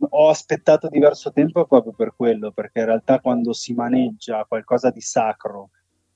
[0.09, 4.99] ho aspettato diverso tempo proprio per quello, perché in realtà quando si maneggia qualcosa di
[4.99, 5.69] sacro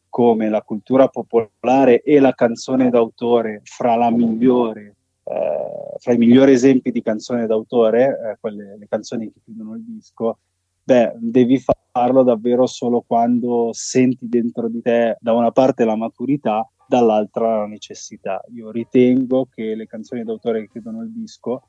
[0.09, 6.53] come la cultura popolare e la canzone d'autore fra la migliore, eh, fra i migliori
[6.53, 10.39] esempi di canzone d'autore, eh, quelle le canzoni che chiudono il disco,
[10.81, 16.67] beh, devi farlo davvero solo quando senti dentro di te da una parte la maturità,
[16.87, 18.41] dall'altra la necessità.
[18.53, 21.63] Io ritengo che le canzoni d'autore che chiudono il disco,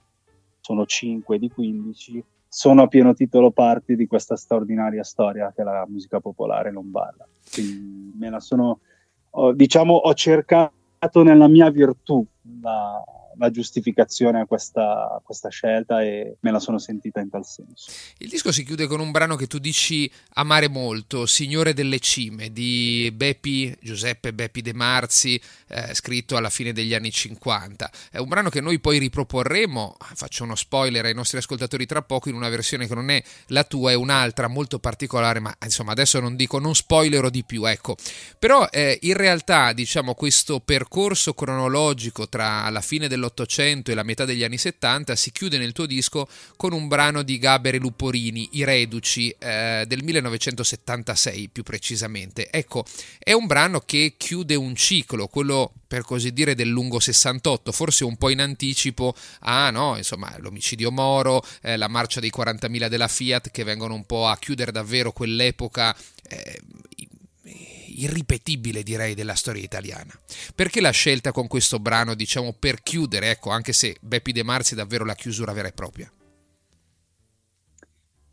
[0.60, 5.84] sono 5 di 15, sono a pieno titolo parte di questa straordinaria storia che la
[5.88, 7.26] musica popolare lombarda.
[7.52, 8.80] Quindi me la sono,
[9.54, 12.24] diciamo, ho cercato nella mia virtù
[12.60, 13.02] la,
[13.38, 17.90] la giustificazione a questa, a questa, scelta e me la sono sentita in tal senso.
[18.18, 22.52] Il disco si chiude con un brano che tu dici amare molto, Signore delle Cime,
[22.52, 27.90] di Beppi, Giuseppe Beppi De Marzi, eh, scritto alla fine degli anni 50.
[28.10, 32.28] È un brano che noi poi riproporremo, faccio uno spoiler ai nostri ascoltatori tra poco,
[32.28, 36.20] in una versione che non è la tua, è un'altra molto particolare, ma insomma adesso
[36.20, 37.96] non dico, non spoilerò di più, ecco.
[38.38, 44.02] Però eh, in realtà diciamo questo percorso cronologico tra la fine dello dell'Ottocento e la
[44.02, 48.48] metà degli anni 70 si chiude nel tuo disco con un brano di Gabere Luporini,
[48.52, 52.50] I Reduci, eh, del 1976 più precisamente.
[52.50, 52.84] Ecco,
[53.18, 58.04] è un brano che chiude un ciclo, quello per così dire del lungo 68, forse
[58.04, 63.08] un po' in anticipo a no, insomma, l'omicidio Moro, eh, la marcia dei 40.000 della
[63.08, 65.96] Fiat che vengono un po' a chiudere davvero quell'epoca
[66.28, 66.60] eh,
[68.02, 70.12] irripetibile direi della storia italiana.
[70.54, 74.74] Perché la scelta con questo brano, diciamo, per chiudere, ecco, anche se Beppi De Marzi
[74.74, 76.10] è davvero la chiusura vera e propria?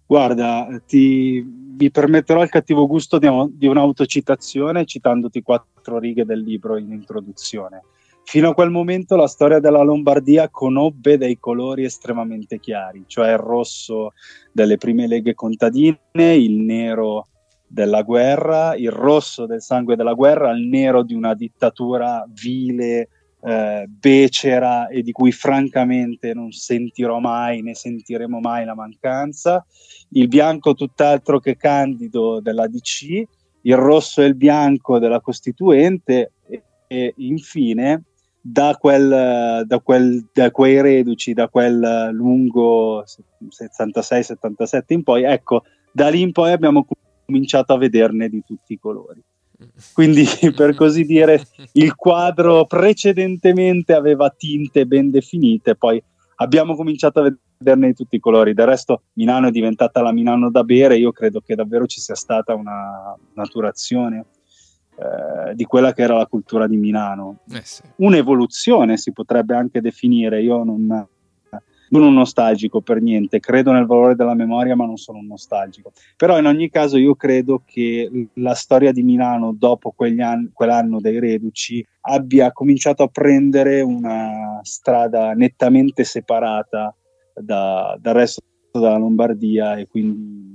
[0.06, 6.78] Guarda, ti, mi permetterò il cattivo gusto di, di un'autocitazione citandoti quattro righe del libro
[6.78, 7.82] in introduzione.
[8.26, 13.38] Fino a quel momento la storia della Lombardia conobbe dei colori estremamente chiari, cioè il
[13.38, 14.14] rosso
[14.52, 17.28] delle prime leghe contadine, il nero
[17.74, 23.10] della guerra, il rosso del sangue della guerra, il nero di una dittatura vile,
[23.42, 29.66] eh, becera e di cui francamente non sentirò mai né sentiremo mai la mancanza,
[30.12, 33.24] il bianco tutt'altro che candido della DC,
[33.62, 38.04] il rosso e il bianco della Costituente e, e infine
[38.40, 46.10] da, quel, da, quel, da, quei reduci, da quel lungo 66-77 in poi, ecco, da
[46.10, 46.86] lì in poi abbiamo
[47.26, 49.22] cominciato a vederne di tutti i colori.
[49.94, 56.02] Quindi, per così dire, il quadro precedentemente aveva tinte ben definite, poi
[56.38, 58.54] abbiamo cominciato a vederne di tutti i colori.
[58.54, 60.98] Del resto, Milano è diventata la Milano da bere.
[60.98, 64.26] Io credo che davvero ci sia stata una maturazione
[64.96, 67.40] eh, di quella che era la cultura di Milano.
[67.50, 67.82] Eh sì.
[67.98, 70.42] Un'evoluzione si potrebbe anche definire.
[70.42, 71.08] Io non,
[71.94, 75.92] non un nostalgico per niente, credo nel valore della memoria, ma non sono un nostalgico.
[76.18, 81.20] Però in ogni caso io credo che la storia di Milano dopo anni, quell'anno dei
[81.20, 86.96] reduci abbia cominciato a prendere una strada nettamente separata
[87.36, 88.42] da, dal resto
[88.72, 90.53] della Lombardia e quindi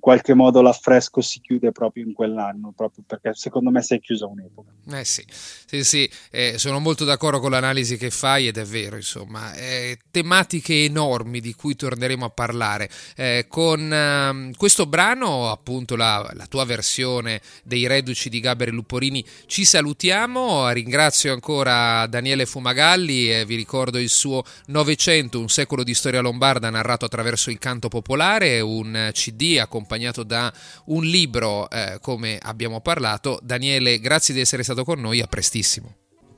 [0.00, 4.26] qualche modo l'affresco si chiude proprio in quell'anno, proprio perché secondo me si è chiusa
[4.26, 4.70] un'epoca.
[4.92, 8.96] Eh sì, sì, sì eh, sono molto d'accordo con l'analisi che fai ed è vero,
[8.96, 12.88] insomma, eh, tematiche enormi di cui torneremo a parlare.
[13.14, 19.24] Eh, con ehm, questo brano, appunto la, la, tua versione dei Reduci di Gabriele Luporini,
[19.46, 25.94] ci salutiamo, ringrazio ancora Daniele Fumagalli e vi ricordo il suo 900, un secolo di
[25.94, 30.52] storia lombarda narrato attraverso il canto popolare, un CD accompagnato accompagnato da
[30.86, 33.40] un libro, eh, come abbiamo parlato.
[33.42, 35.94] Daniele, grazie di essere stato con noi, a prestissimo.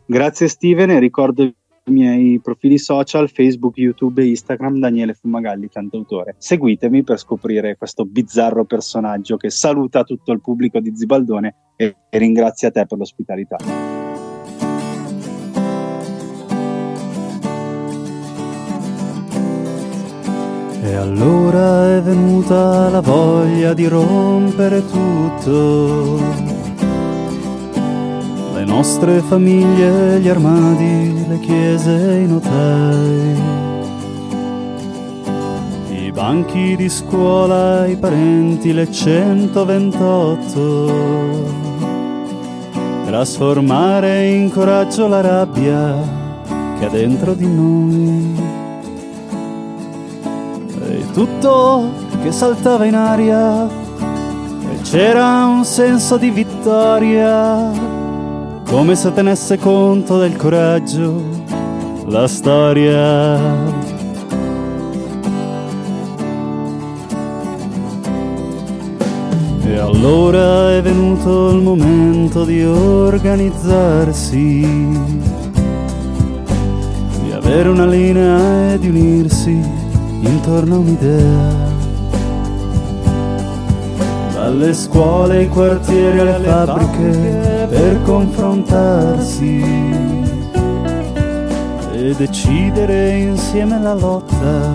[0.06, 1.52] Grazie Steven e ricordo
[1.84, 6.36] miei profili social Facebook, YouTube e Instagram Daniele Fumagalli, cantautore.
[6.38, 12.70] Seguitemi per scoprire questo bizzarro personaggio che saluta tutto il pubblico di Zibaldone e ringrazia
[12.70, 14.11] te per l'ospitalità.
[20.92, 26.20] E allora è venuta la voglia di rompere tutto.
[28.52, 33.40] Le nostre famiglie, gli armadi, le chiese, i notai.
[35.88, 40.92] I banchi di scuola, i parenti, le 128.
[43.06, 45.96] Trasformare in coraggio la rabbia
[46.78, 48.51] che è dentro di noi
[51.12, 51.92] tutto
[52.22, 57.70] che saltava in aria e c'era un senso di vittoria,
[58.66, 61.22] come se tenesse conto del coraggio
[62.06, 63.38] la storia.
[69.64, 74.60] E allora è venuto il momento di organizzarsi,
[77.22, 79.81] di avere una linea e di unirsi
[80.22, 81.70] intorno a un'idea.
[84.32, 89.64] Dalle scuole ai quartieri alle fabbriche per confrontarsi
[91.92, 94.70] e decidere insieme la lotta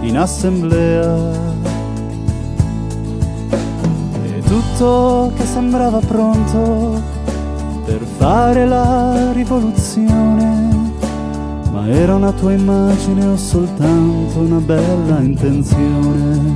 [0.00, 1.42] in assemblea.
[4.24, 7.02] E tutto che sembrava pronto
[7.84, 10.73] per fare la rivoluzione
[11.74, 16.52] ma era una tua immagine o soltanto una bella intenzione?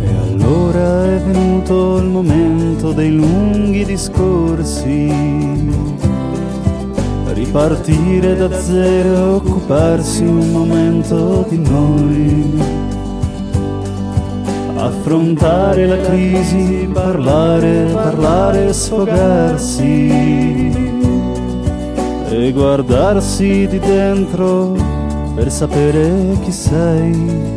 [0.00, 5.12] E allora è venuto il momento dei lunghi discorsi,
[7.32, 12.83] ripartire da zero e occuparsi un momento di noi
[14.84, 20.10] affrontare la crisi, parlare, parlare, sfogarsi
[22.28, 24.76] e guardarsi di dentro
[25.34, 27.52] per sapere chi sei.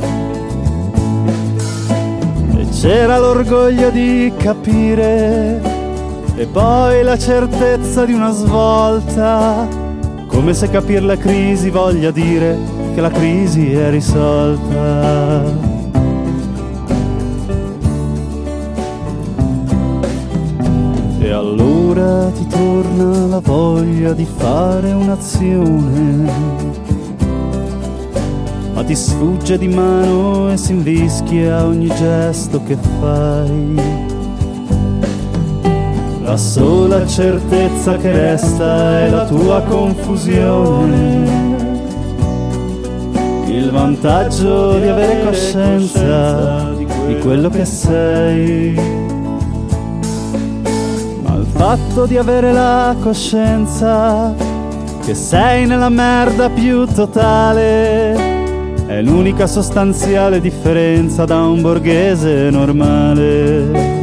[2.58, 5.62] E c'era l'orgoglio di capire
[6.36, 9.68] e poi la certezza di una svolta,
[10.28, 12.58] come se capire la crisi voglia dire
[12.94, 15.77] che la crisi è risolta.
[21.28, 26.32] E allora ti torna la voglia di fare un'azione,
[28.74, 33.76] ma ti sfugge di mano e si invischia ogni gesto che fai.
[36.24, 41.26] La sola certezza che resta è la tua confusione.
[43.48, 48.97] Il vantaggio di avere coscienza di quello che sei
[51.58, 54.32] fatto di avere la coscienza
[55.04, 63.96] che sei nella merda più totale è l'unica sostanziale differenza da un borghese normale.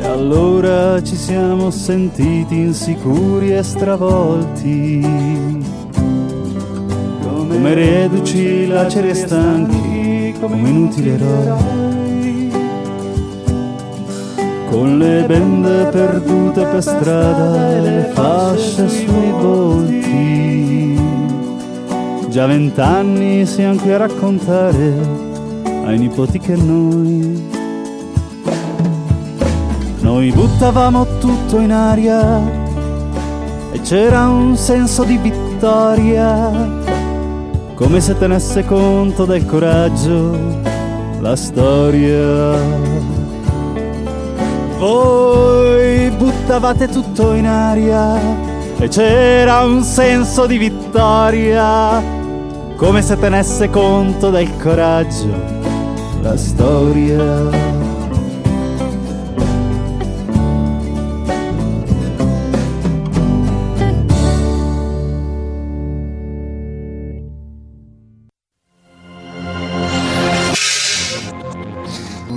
[0.00, 5.04] E allora ci siamo sentiti insicuri e stravolti,
[7.28, 9.87] come reduci, laceri e stanchi
[10.40, 12.52] come inutili eroi.
[14.70, 21.00] Con le bende perdute per strada e le fasce sui volti.
[22.28, 24.94] Già vent'anni siamo qui a raccontare
[25.84, 27.56] ai nipoti che noi
[30.08, 32.40] noi buttavamo tutto in aria
[33.72, 36.87] e c'era un senso di vittoria
[37.78, 40.36] come se tenesse conto del coraggio
[41.20, 42.56] la storia.
[44.78, 48.18] Voi buttavate tutto in aria
[48.78, 52.02] e c'era un senso di vittoria,
[52.74, 55.30] come se tenesse conto del coraggio
[56.20, 57.87] la storia.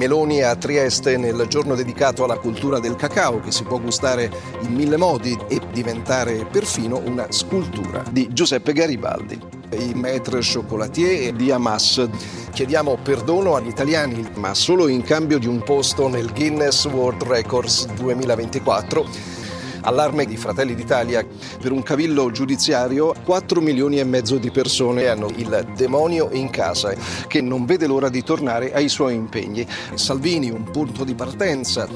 [0.02, 4.32] Meloni a Trieste nel giorno dedicato alla cultura del cacao che si può gustare
[4.62, 9.39] in mille modi e diventare perfino una scultura di Giuseppe Garibaldi.
[9.78, 12.10] i maître chocolatier di Hamas.
[12.52, 17.86] Chiediamo perdono agli italiani, ma solo in cambio di un posto nel Guinness World Records
[17.93, 19.41] 2024
[19.82, 21.26] Allarme di Fratelli d'Italia.
[21.60, 26.94] Per un cavillo giudiziario 4 milioni e mezzo di persone hanno il demonio in casa
[27.28, 29.68] che non vede l'ora di tornare ai suoi impegni.
[29.94, 31.88] Salvini un punto di partenza.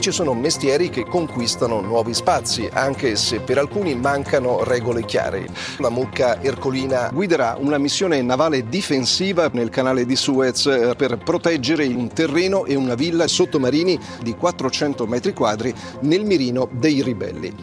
[0.00, 5.46] Ci sono mestieri che conquistano nuovi spazi, anche se per alcuni mancano regole chiare.
[5.76, 12.08] La mucca ercolina guiderà una missione navale difensiva nel canale di Suez per proteggere un
[12.08, 17.54] terreno e una villa sottomarini di 400 metri quadri nel mirino dei ribelli.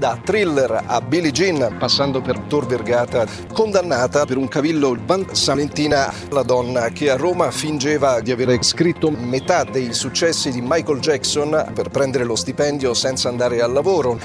[0.00, 6.10] Da thriller a Billie Jean, passando per Tor Vergata, condannata per un cavillo Van Salentina,
[6.30, 11.72] la donna che a Roma fingeva di avere scritto metà dei successi di Michael Jackson
[11.74, 14.18] per prendere lo stipendio senza andare al lavoro.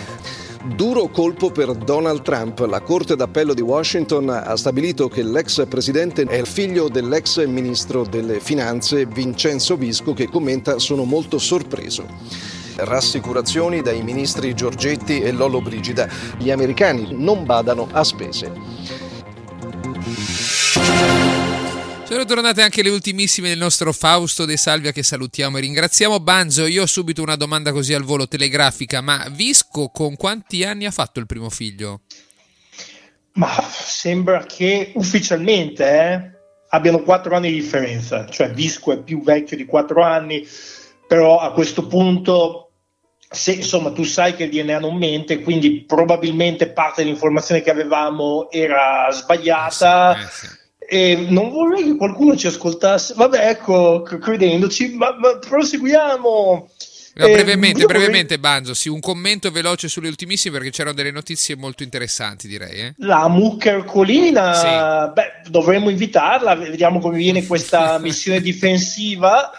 [0.77, 2.59] Duro colpo per Donald Trump.
[2.59, 8.05] La Corte d'Appello di Washington ha stabilito che l'ex presidente è il figlio dell'ex ministro
[8.05, 12.54] delle Finanze Vincenzo Visco che commenta sono molto sorpreso.
[12.75, 16.07] Rassicurazioni dai ministri Giorgetti e Lollo Brigida.
[16.37, 18.51] Gli americani non badano a spese.
[22.05, 26.19] Sono tornate anche le ultimissime del nostro Fausto De Salvia che salutiamo e ringraziamo.
[26.19, 30.85] Banzo, io ho subito una domanda così al volo telegrafica, ma Visco con quanti anni
[30.85, 32.01] ha fatto il primo figlio?
[33.33, 36.31] Ma sembra che ufficialmente eh,
[36.69, 40.47] abbiano quattro anni di differenza, cioè Visco è più vecchio di quattro anni,
[41.07, 42.64] però a questo punto
[43.35, 48.49] se insomma tu sai che il DNA non mente, quindi probabilmente parte dell'informazione che avevamo
[48.49, 50.13] era sbagliata.
[50.15, 50.63] Eh sì, eh sì.
[50.87, 56.69] E non vorrei che qualcuno ci ascoltasse, vabbè, ecco, credendoci, ma, ma proseguiamo.
[57.17, 61.11] No, Eh, brevemente, vorrei- brevemente, Banzo, sì, un commento veloce sulle ultimissime perché c'erano delle
[61.11, 62.79] notizie molto interessanti, direi.
[62.81, 62.93] Eh?
[62.97, 69.49] La mucca ercolina, beh, dovremmo invitarla, vediamo come viene questa missione difensiva.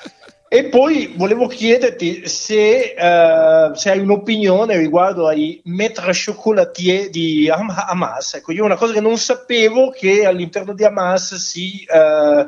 [0.48, 7.74] E poi volevo chiederti se, eh, se hai un'opinione riguardo ai maître chocolatier di Ham-
[7.74, 8.34] Hamas.
[8.34, 12.46] Ecco, io una cosa che non sapevo che all'interno di Hamas si, eh,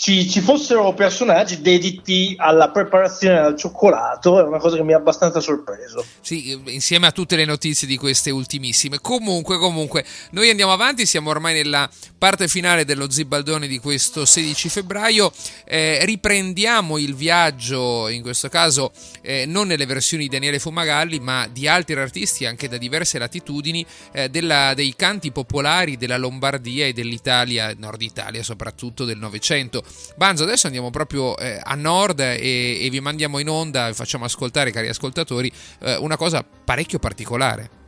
[0.00, 4.96] ci, ci fossero personaggi dediti alla preparazione del cioccolato, è una cosa che mi ha
[4.96, 6.02] abbastanza sorpreso.
[6.22, 8.98] Sì, insieme a tutte le notizie di queste ultimissime.
[8.98, 11.86] Comunque, comunque, noi andiamo avanti, siamo ormai nella
[12.16, 15.30] parte finale dello Zibaldone di questo 16 febbraio.
[15.66, 21.46] Eh, riprendiamo il viaggio, in questo caso eh, non nelle versioni di Daniele Fumagalli, ma
[21.46, 26.94] di altri artisti anche da diverse latitudini eh, della- dei canti popolari della Lombardia e
[26.94, 29.88] dell'Italia, Nord Italia soprattutto del Novecento.
[30.16, 34.24] Banzo, adesso andiamo proprio eh, a nord e, e vi mandiamo in onda e facciamo
[34.24, 35.50] ascoltare, cari ascoltatori,
[35.82, 37.78] eh, una cosa parecchio particolare.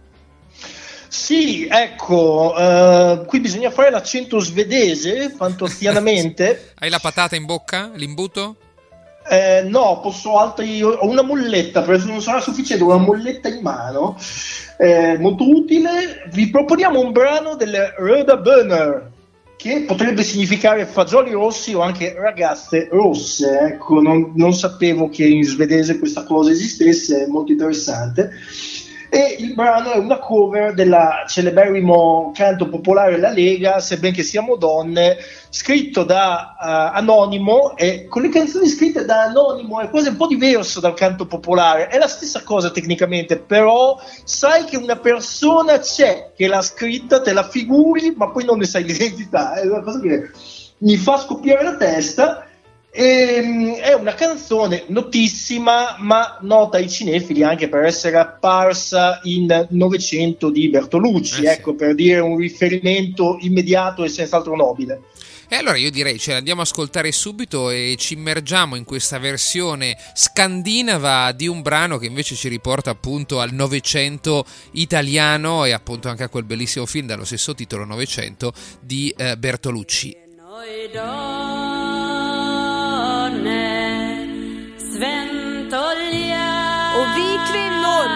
[1.13, 6.73] Sì, ecco, eh, qui bisogna fare l'accento svedese, fantozzianamente.
[6.81, 7.91] Hai la patata in bocca?
[7.95, 8.57] L'imbuto?
[9.29, 10.83] Eh, no, posso altri.
[10.83, 14.17] Ho una molletta, però non sarà sufficiente, ho una molletta in mano,
[14.79, 16.29] eh, molto utile.
[16.33, 19.12] Vi proponiamo un brano delle Röda Böner,
[19.63, 23.61] che potrebbe significare fagioli rossi o anche ragazze rosse.
[23.61, 28.33] Ecco, non, non sapevo che in svedese questa cosa esistesse, è molto interessante.
[29.15, 35.19] E il brano è una cover della celeberrimo canto popolare La Lega, Sebbene siamo donne,
[35.51, 40.27] scritto da eh, Anonimo e con le canzoni scritte da Anonimo è quasi un po'
[40.27, 46.31] diverso dal canto popolare, è la stessa cosa tecnicamente, però sai che una persona c'è
[46.35, 50.01] che l'ha scritta, te la figuri, ma poi non ne sai l'identità, è una cosa
[50.01, 50.31] che
[50.79, 52.47] mi fa scoppiare la testa.
[52.95, 60.51] Ehm, è una canzone notissima, ma nota ai cinefili anche per essere apparsa in Novecento
[60.51, 61.47] di Bertolucci, Eh sì.
[61.47, 65.01] ecco, per dire un riferimento immediato e senz'altro nobile.
[65.49, 69.99] E allora io direi ce l'andiamo a ascoltare subito e ci immergiamo in questa versione
[70.15, 76.23] scandinava di un brano che invece ci riporta appunto al Novecento italiano e appunto anche
[76.23, 80.17] a quel bellissimo film dallo stesso titolo Novecento di eh, Bertolucci.
[87.53, 88.09] kvinnor.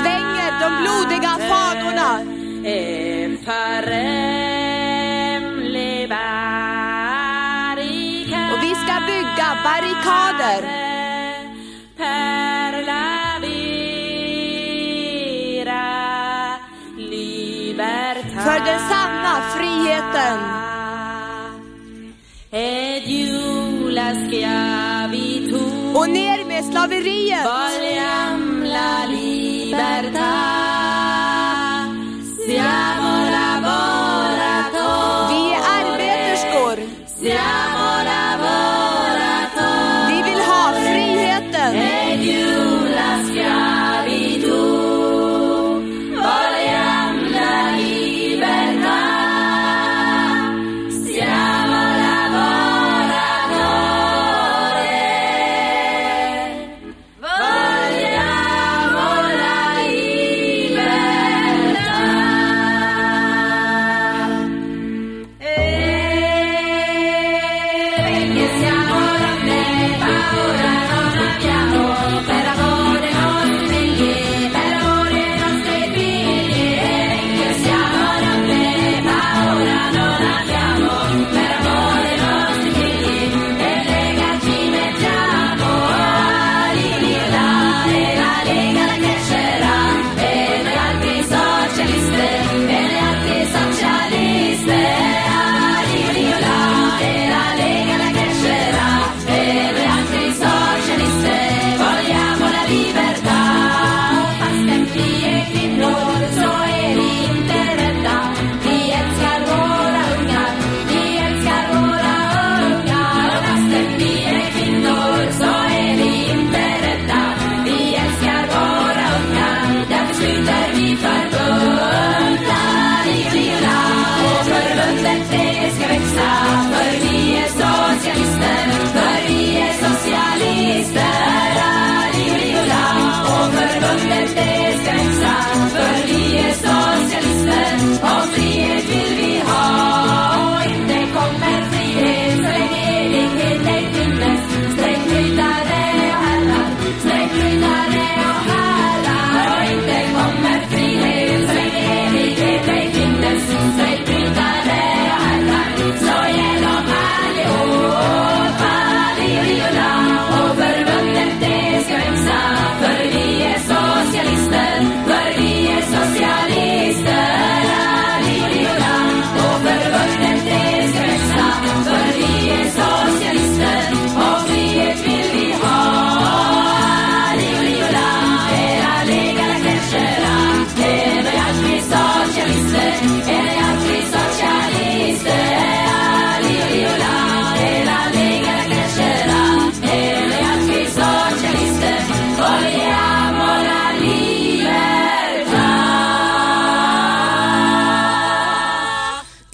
[0.00, 2.10] Svänger de blodiga fanorna.
[8.52, 10.62] Och vi ska bygga barrikader.
[18.44, 20.61] För den sanna friheten.
[25.94, 27.46] Och ner med slaveriet.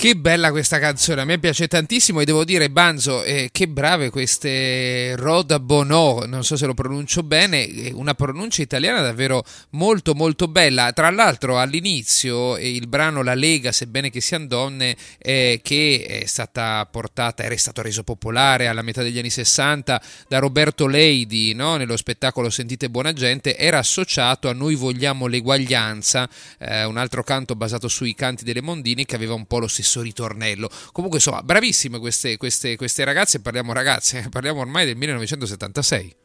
[0.08, 4.10] Che bella questa canzone, a me piace tantissimo e devo dire, Banzo, eh, che brave
[4.10, 10.46] queste Roda Bono, non so se lo pronuncio bene, una pronuncia italiana davvero molto molto
[10.46, 10.92] bella.
[10.92, 16.26] Tra l'altro all'inizio eh, il brano La Lega, sebbene che siano donne, eh, che è
[16.26, 21.76] stata portata, era stato reso popolare alla metà degli anni 60 da Roberto Leidi no?
[21.76, 27.54] nello spettacolo Sentite buona gente, era associato a Noi vogliamo l'eguaglianza, eh, un altro canto
[27.54, 30.68] basato sui canti delle Mondini che aveva un po' lo stesso ritornello.
[30.92, 36.16] Comunque, insomma, bravissime queste, queste, queste ragazze, parliamo ragazze, parliamo ormai del 1976.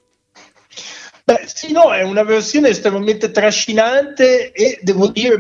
[1.26, 5.38] Beh, sì, no, è una versione estremamente trascinante e devo dire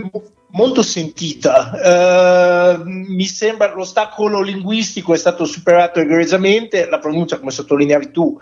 [0.54, 2.74] molto sentita.
[2.74, 8.40] Eh, mi sembra l'ostacolo linguistico è stato superato egregiamente, la pronuncia, come sottolineavi tu,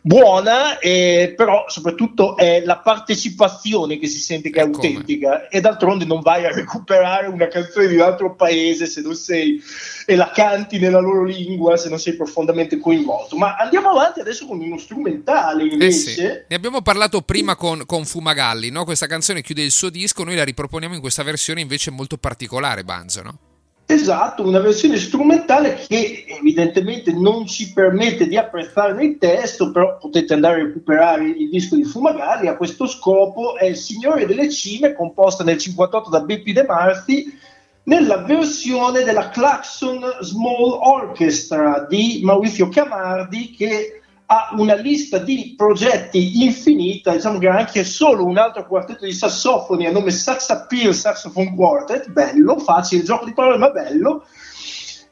[0.00, 4.74] buona, eh, però soprattutto è la partecipazione che si sente che è Come?
[4.74, 9.14] autentica e d'altronde non vai a recuperare una canzone di un altro paese se non
[9.14, 9.62] sei
[10.04, 13.36] e la canti nella loro lingua se non sei profondamente coinvolto.
[13.36, 15.92] Ma andiamo avanti adesso con uno strumentale Eh invece.
[15.92, 16.22] sì.
[16.22, 18.84] Ne abbiamo parlato prima con, con Fumagalli, no?
[18.84, 22.84] questa canzone chiude il suo disco, noi la riproponiamo in questa versione invece molto particolare,
[22.84, 23.22] Banzo.
[23.22, 23.38] No?
[23.86, 30.32] Esatto, una versione strumentale che evidentemente non ci permette di apprezzarne il testo, però potete
[30.32, 32.48] andare a recuperare il disco di Fumagalli.
[32.48, 37.38] A questo scopo è Il Signore delle Cime, composta nel 58 da Beppi De Marti,
[37.84, 46.42] nella versione della Claxon Small Orchestra di Maurizio Camardi che ha una lista di progetti
[46.42, 52.10] infinita, diciamo che anche solo un altro quartetto di sassofoni a nome Saxappeal Saxophone Quartet,
[52.10, 54.24] bello, facile, gioco di parole ma bello,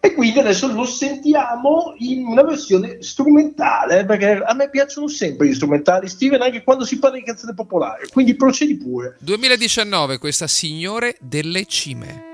[0.03, 5.55] e quindi adesso lo sentiamo in una versione strumentale, perché a me piacciono sempre gli
[5.55, 9.17] strumentali, Steven, anche quando si parla di canzone popolare, quindi procedi pure.
[9.21, 12.30] 2019, questa Signore delle Cime.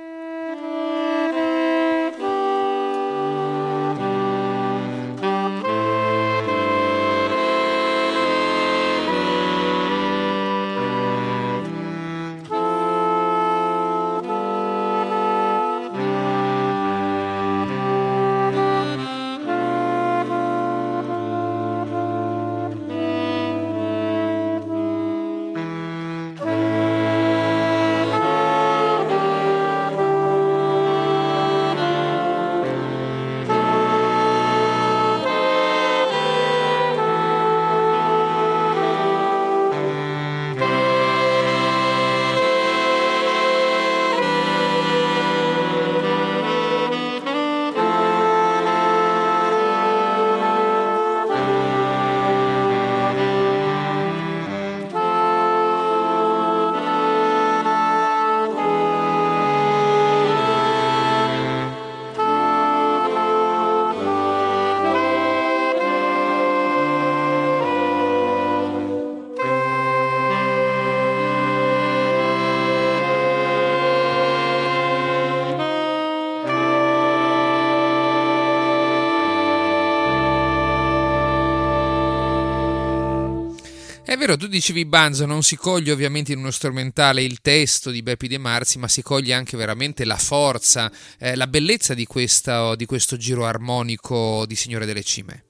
[84.27, 88.27] Vero, tu dicevi Banzo, non si coglie ovviamente in uno strumentale il testo di Beppi
[88.27, 92.87] De Marzi, ma si coglie anche veramente la forza, eh, la bellezza di, questa, di
[92.87, 95.45] questo giro armonico di Signore delle Cime.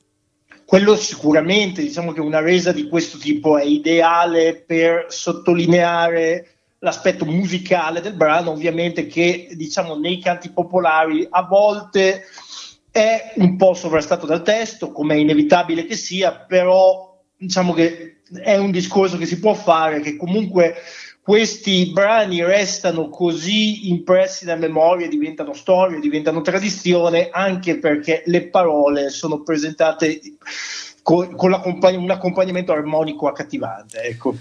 [0.67, 8.03] Quello sicuramente, diciamo che una resa di questo tipo è ideale per sottolineare l'aspetto musicale
[8.03, 12.25] del brano, ovviamente che diciamo nei canti popolari a volte
[12.91, 17.06] è un po' sovrastato dal testo, come è inevitabile che sia, però
[17.37, 20.75] diciamo che è un discorso che si può fare, che comunque
[21.23, 29.11] questi brani restano così impressi nella memoria, diventano storia, diventano tradizione, anche perché le parole
[29.11, 30.21] sono presentate
[31.03, 34.03] con, con un accompagnamento armonico accattivante.
[34.03, 34.37] Ecco.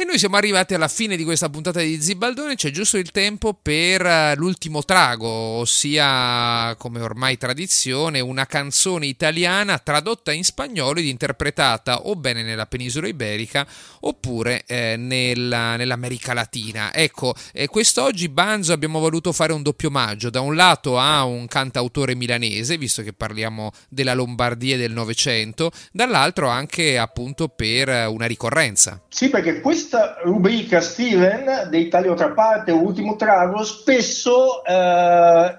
[0.00, 3.52] E noi siamo arrivati alla fine di questa puntata di Zibaldone, c'è giusto il tempo
[3.52, 11.06] per eh, l'ultimo trago, ossia, come ormai tradizione, una canzone italiana tradotta in spagnolo ed
[11.06, 13.66] interpretata o bene nella penisola iberica
[14.02, 16.94] oppure eh, nella- nell'America Latina.
[16.94, 21.48] Ecco, eh, quest'oggi Banzo abbiamo voluto fare un doppio omaggio, da un lato a un
[21.48, 29.02] cantautore milanese, visto che parliamo della Lombardia del Novecento, dall'altro anche appunto per una ricorrenza.
[29.08, 35.58] Sì, perché questa rubrica, Steven, dei Taglio tra parte, ultimo trago, spesso eh,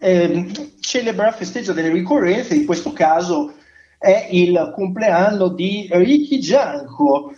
[0.00, 3.52] ehm, celebra, festeggia delle ricorrenze, in questo caso
[3.96, 7.32] è il compleanno di Ricky Gianco,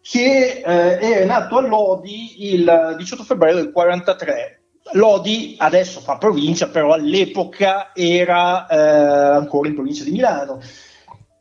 [0.00, 4.60] che eh, è nato a Lodi il 18 febbraio del 43.
[4.92, 10.58] Lodi adesso fa provincia, però all'epoca era eh, ancora in provincia di Milano.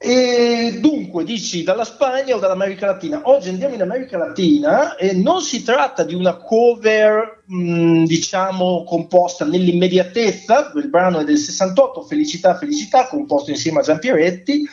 [0.03, 3.21] E dunque dici dalla Spagna o dall'America Latina?
[3.25, 9.45] Oggi andiamo in America Latina e non si tratta di una cover, mh, diciamo, composta
[9.45, 10.71] nell'immediatezza.
[10.73, 14.67] Il brano è del 68, Felicità, Felicità, composto insieme a Giampieretti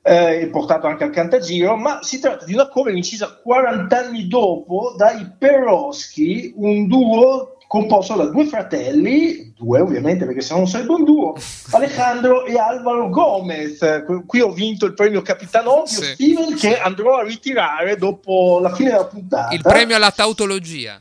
[0.00, 4.26] eh, e portato anche al Cantagiro, ma si tratta di una cover incisa 40 anni
[4.26, 10.68] dopo dai Peroschi, un duo composto da due fratelli, due ovviamente perché se no non
[10.68, 11.34] sarebbe un duo,
[11.72, 14.02] Alejandro e Alvaro Gomez.
[14.04, 16.12] Qui- Qui ho vinto il premio Capitano Ovvio Sì.
[16.14, 19.54] Steven che andrò a ritirare dopo la fine della puntata.
[19.54, 21.00] Il premio alla tautologia.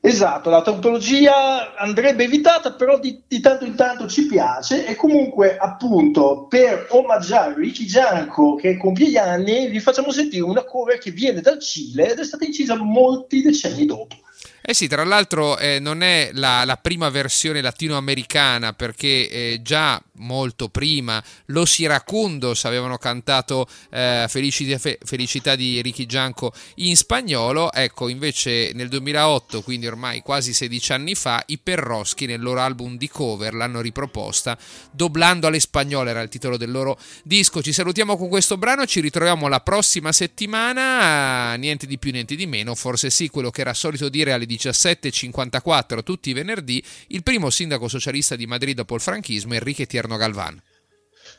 [0.00, 5.56] Esatto, la tautologia andrebbe evitata, però di, di tanto in tanto ci piace e comunque
[5.58, 11.10] appunto per omaggiare Ricky Gianco che compie gli anni vi facciamo sentire una cover che
[11.10, 14.14] viene dal Cile ed è stata incisa molti decenni dopo.
[14.60, 20.02] Eh sì, tra l'altro eh, non è la, la prima versione latinoamericana perché eh, già
[20.18, 27.72] molto prima Los Iracundos avevano cantato eh, Felicità, Fe- Felicità di Ricky Gianco in spagnolo,
[27.72, 32.96] ecco invece nel 2008, quindi ormai quasi 16 anni fa, i Perroschi nel loro album
[32.96, 34.58] di cover l'hanno riproposta,
[34.90, 37.62] doblando alle spagnole era il titolo del loro disco.
[37.62, 42.46] Ci salutiamo con questo brano, ci ritroviamo la prossima settimana, niente di più, niente di
[42.46, 47.50] meno, forse sì, quello che era solito dire alle 17.54 tutti i venerdì, il primo
[47.50, 50.60] sindaco socialista di Madrid dopo il franchismo, Enrique Tierno Galvan.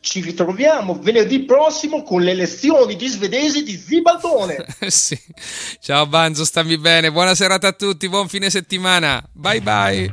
[0.02, 4.66] Ci ritroviamo venerdì prossimo con le lezioni di svedesi di Zibaldone.
[4.88, 5.20] sì.
[5.82, 10.10] Ciao Banzo, stammi bene, buona serata a tutti, buon fine settimana, bye bye.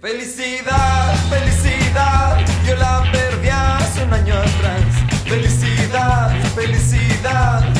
[0.00, 4.84] Felicidad, felicidad, yo la perdí hace un año atrás.
[5.26, 7.79] Felicidad, felicidad,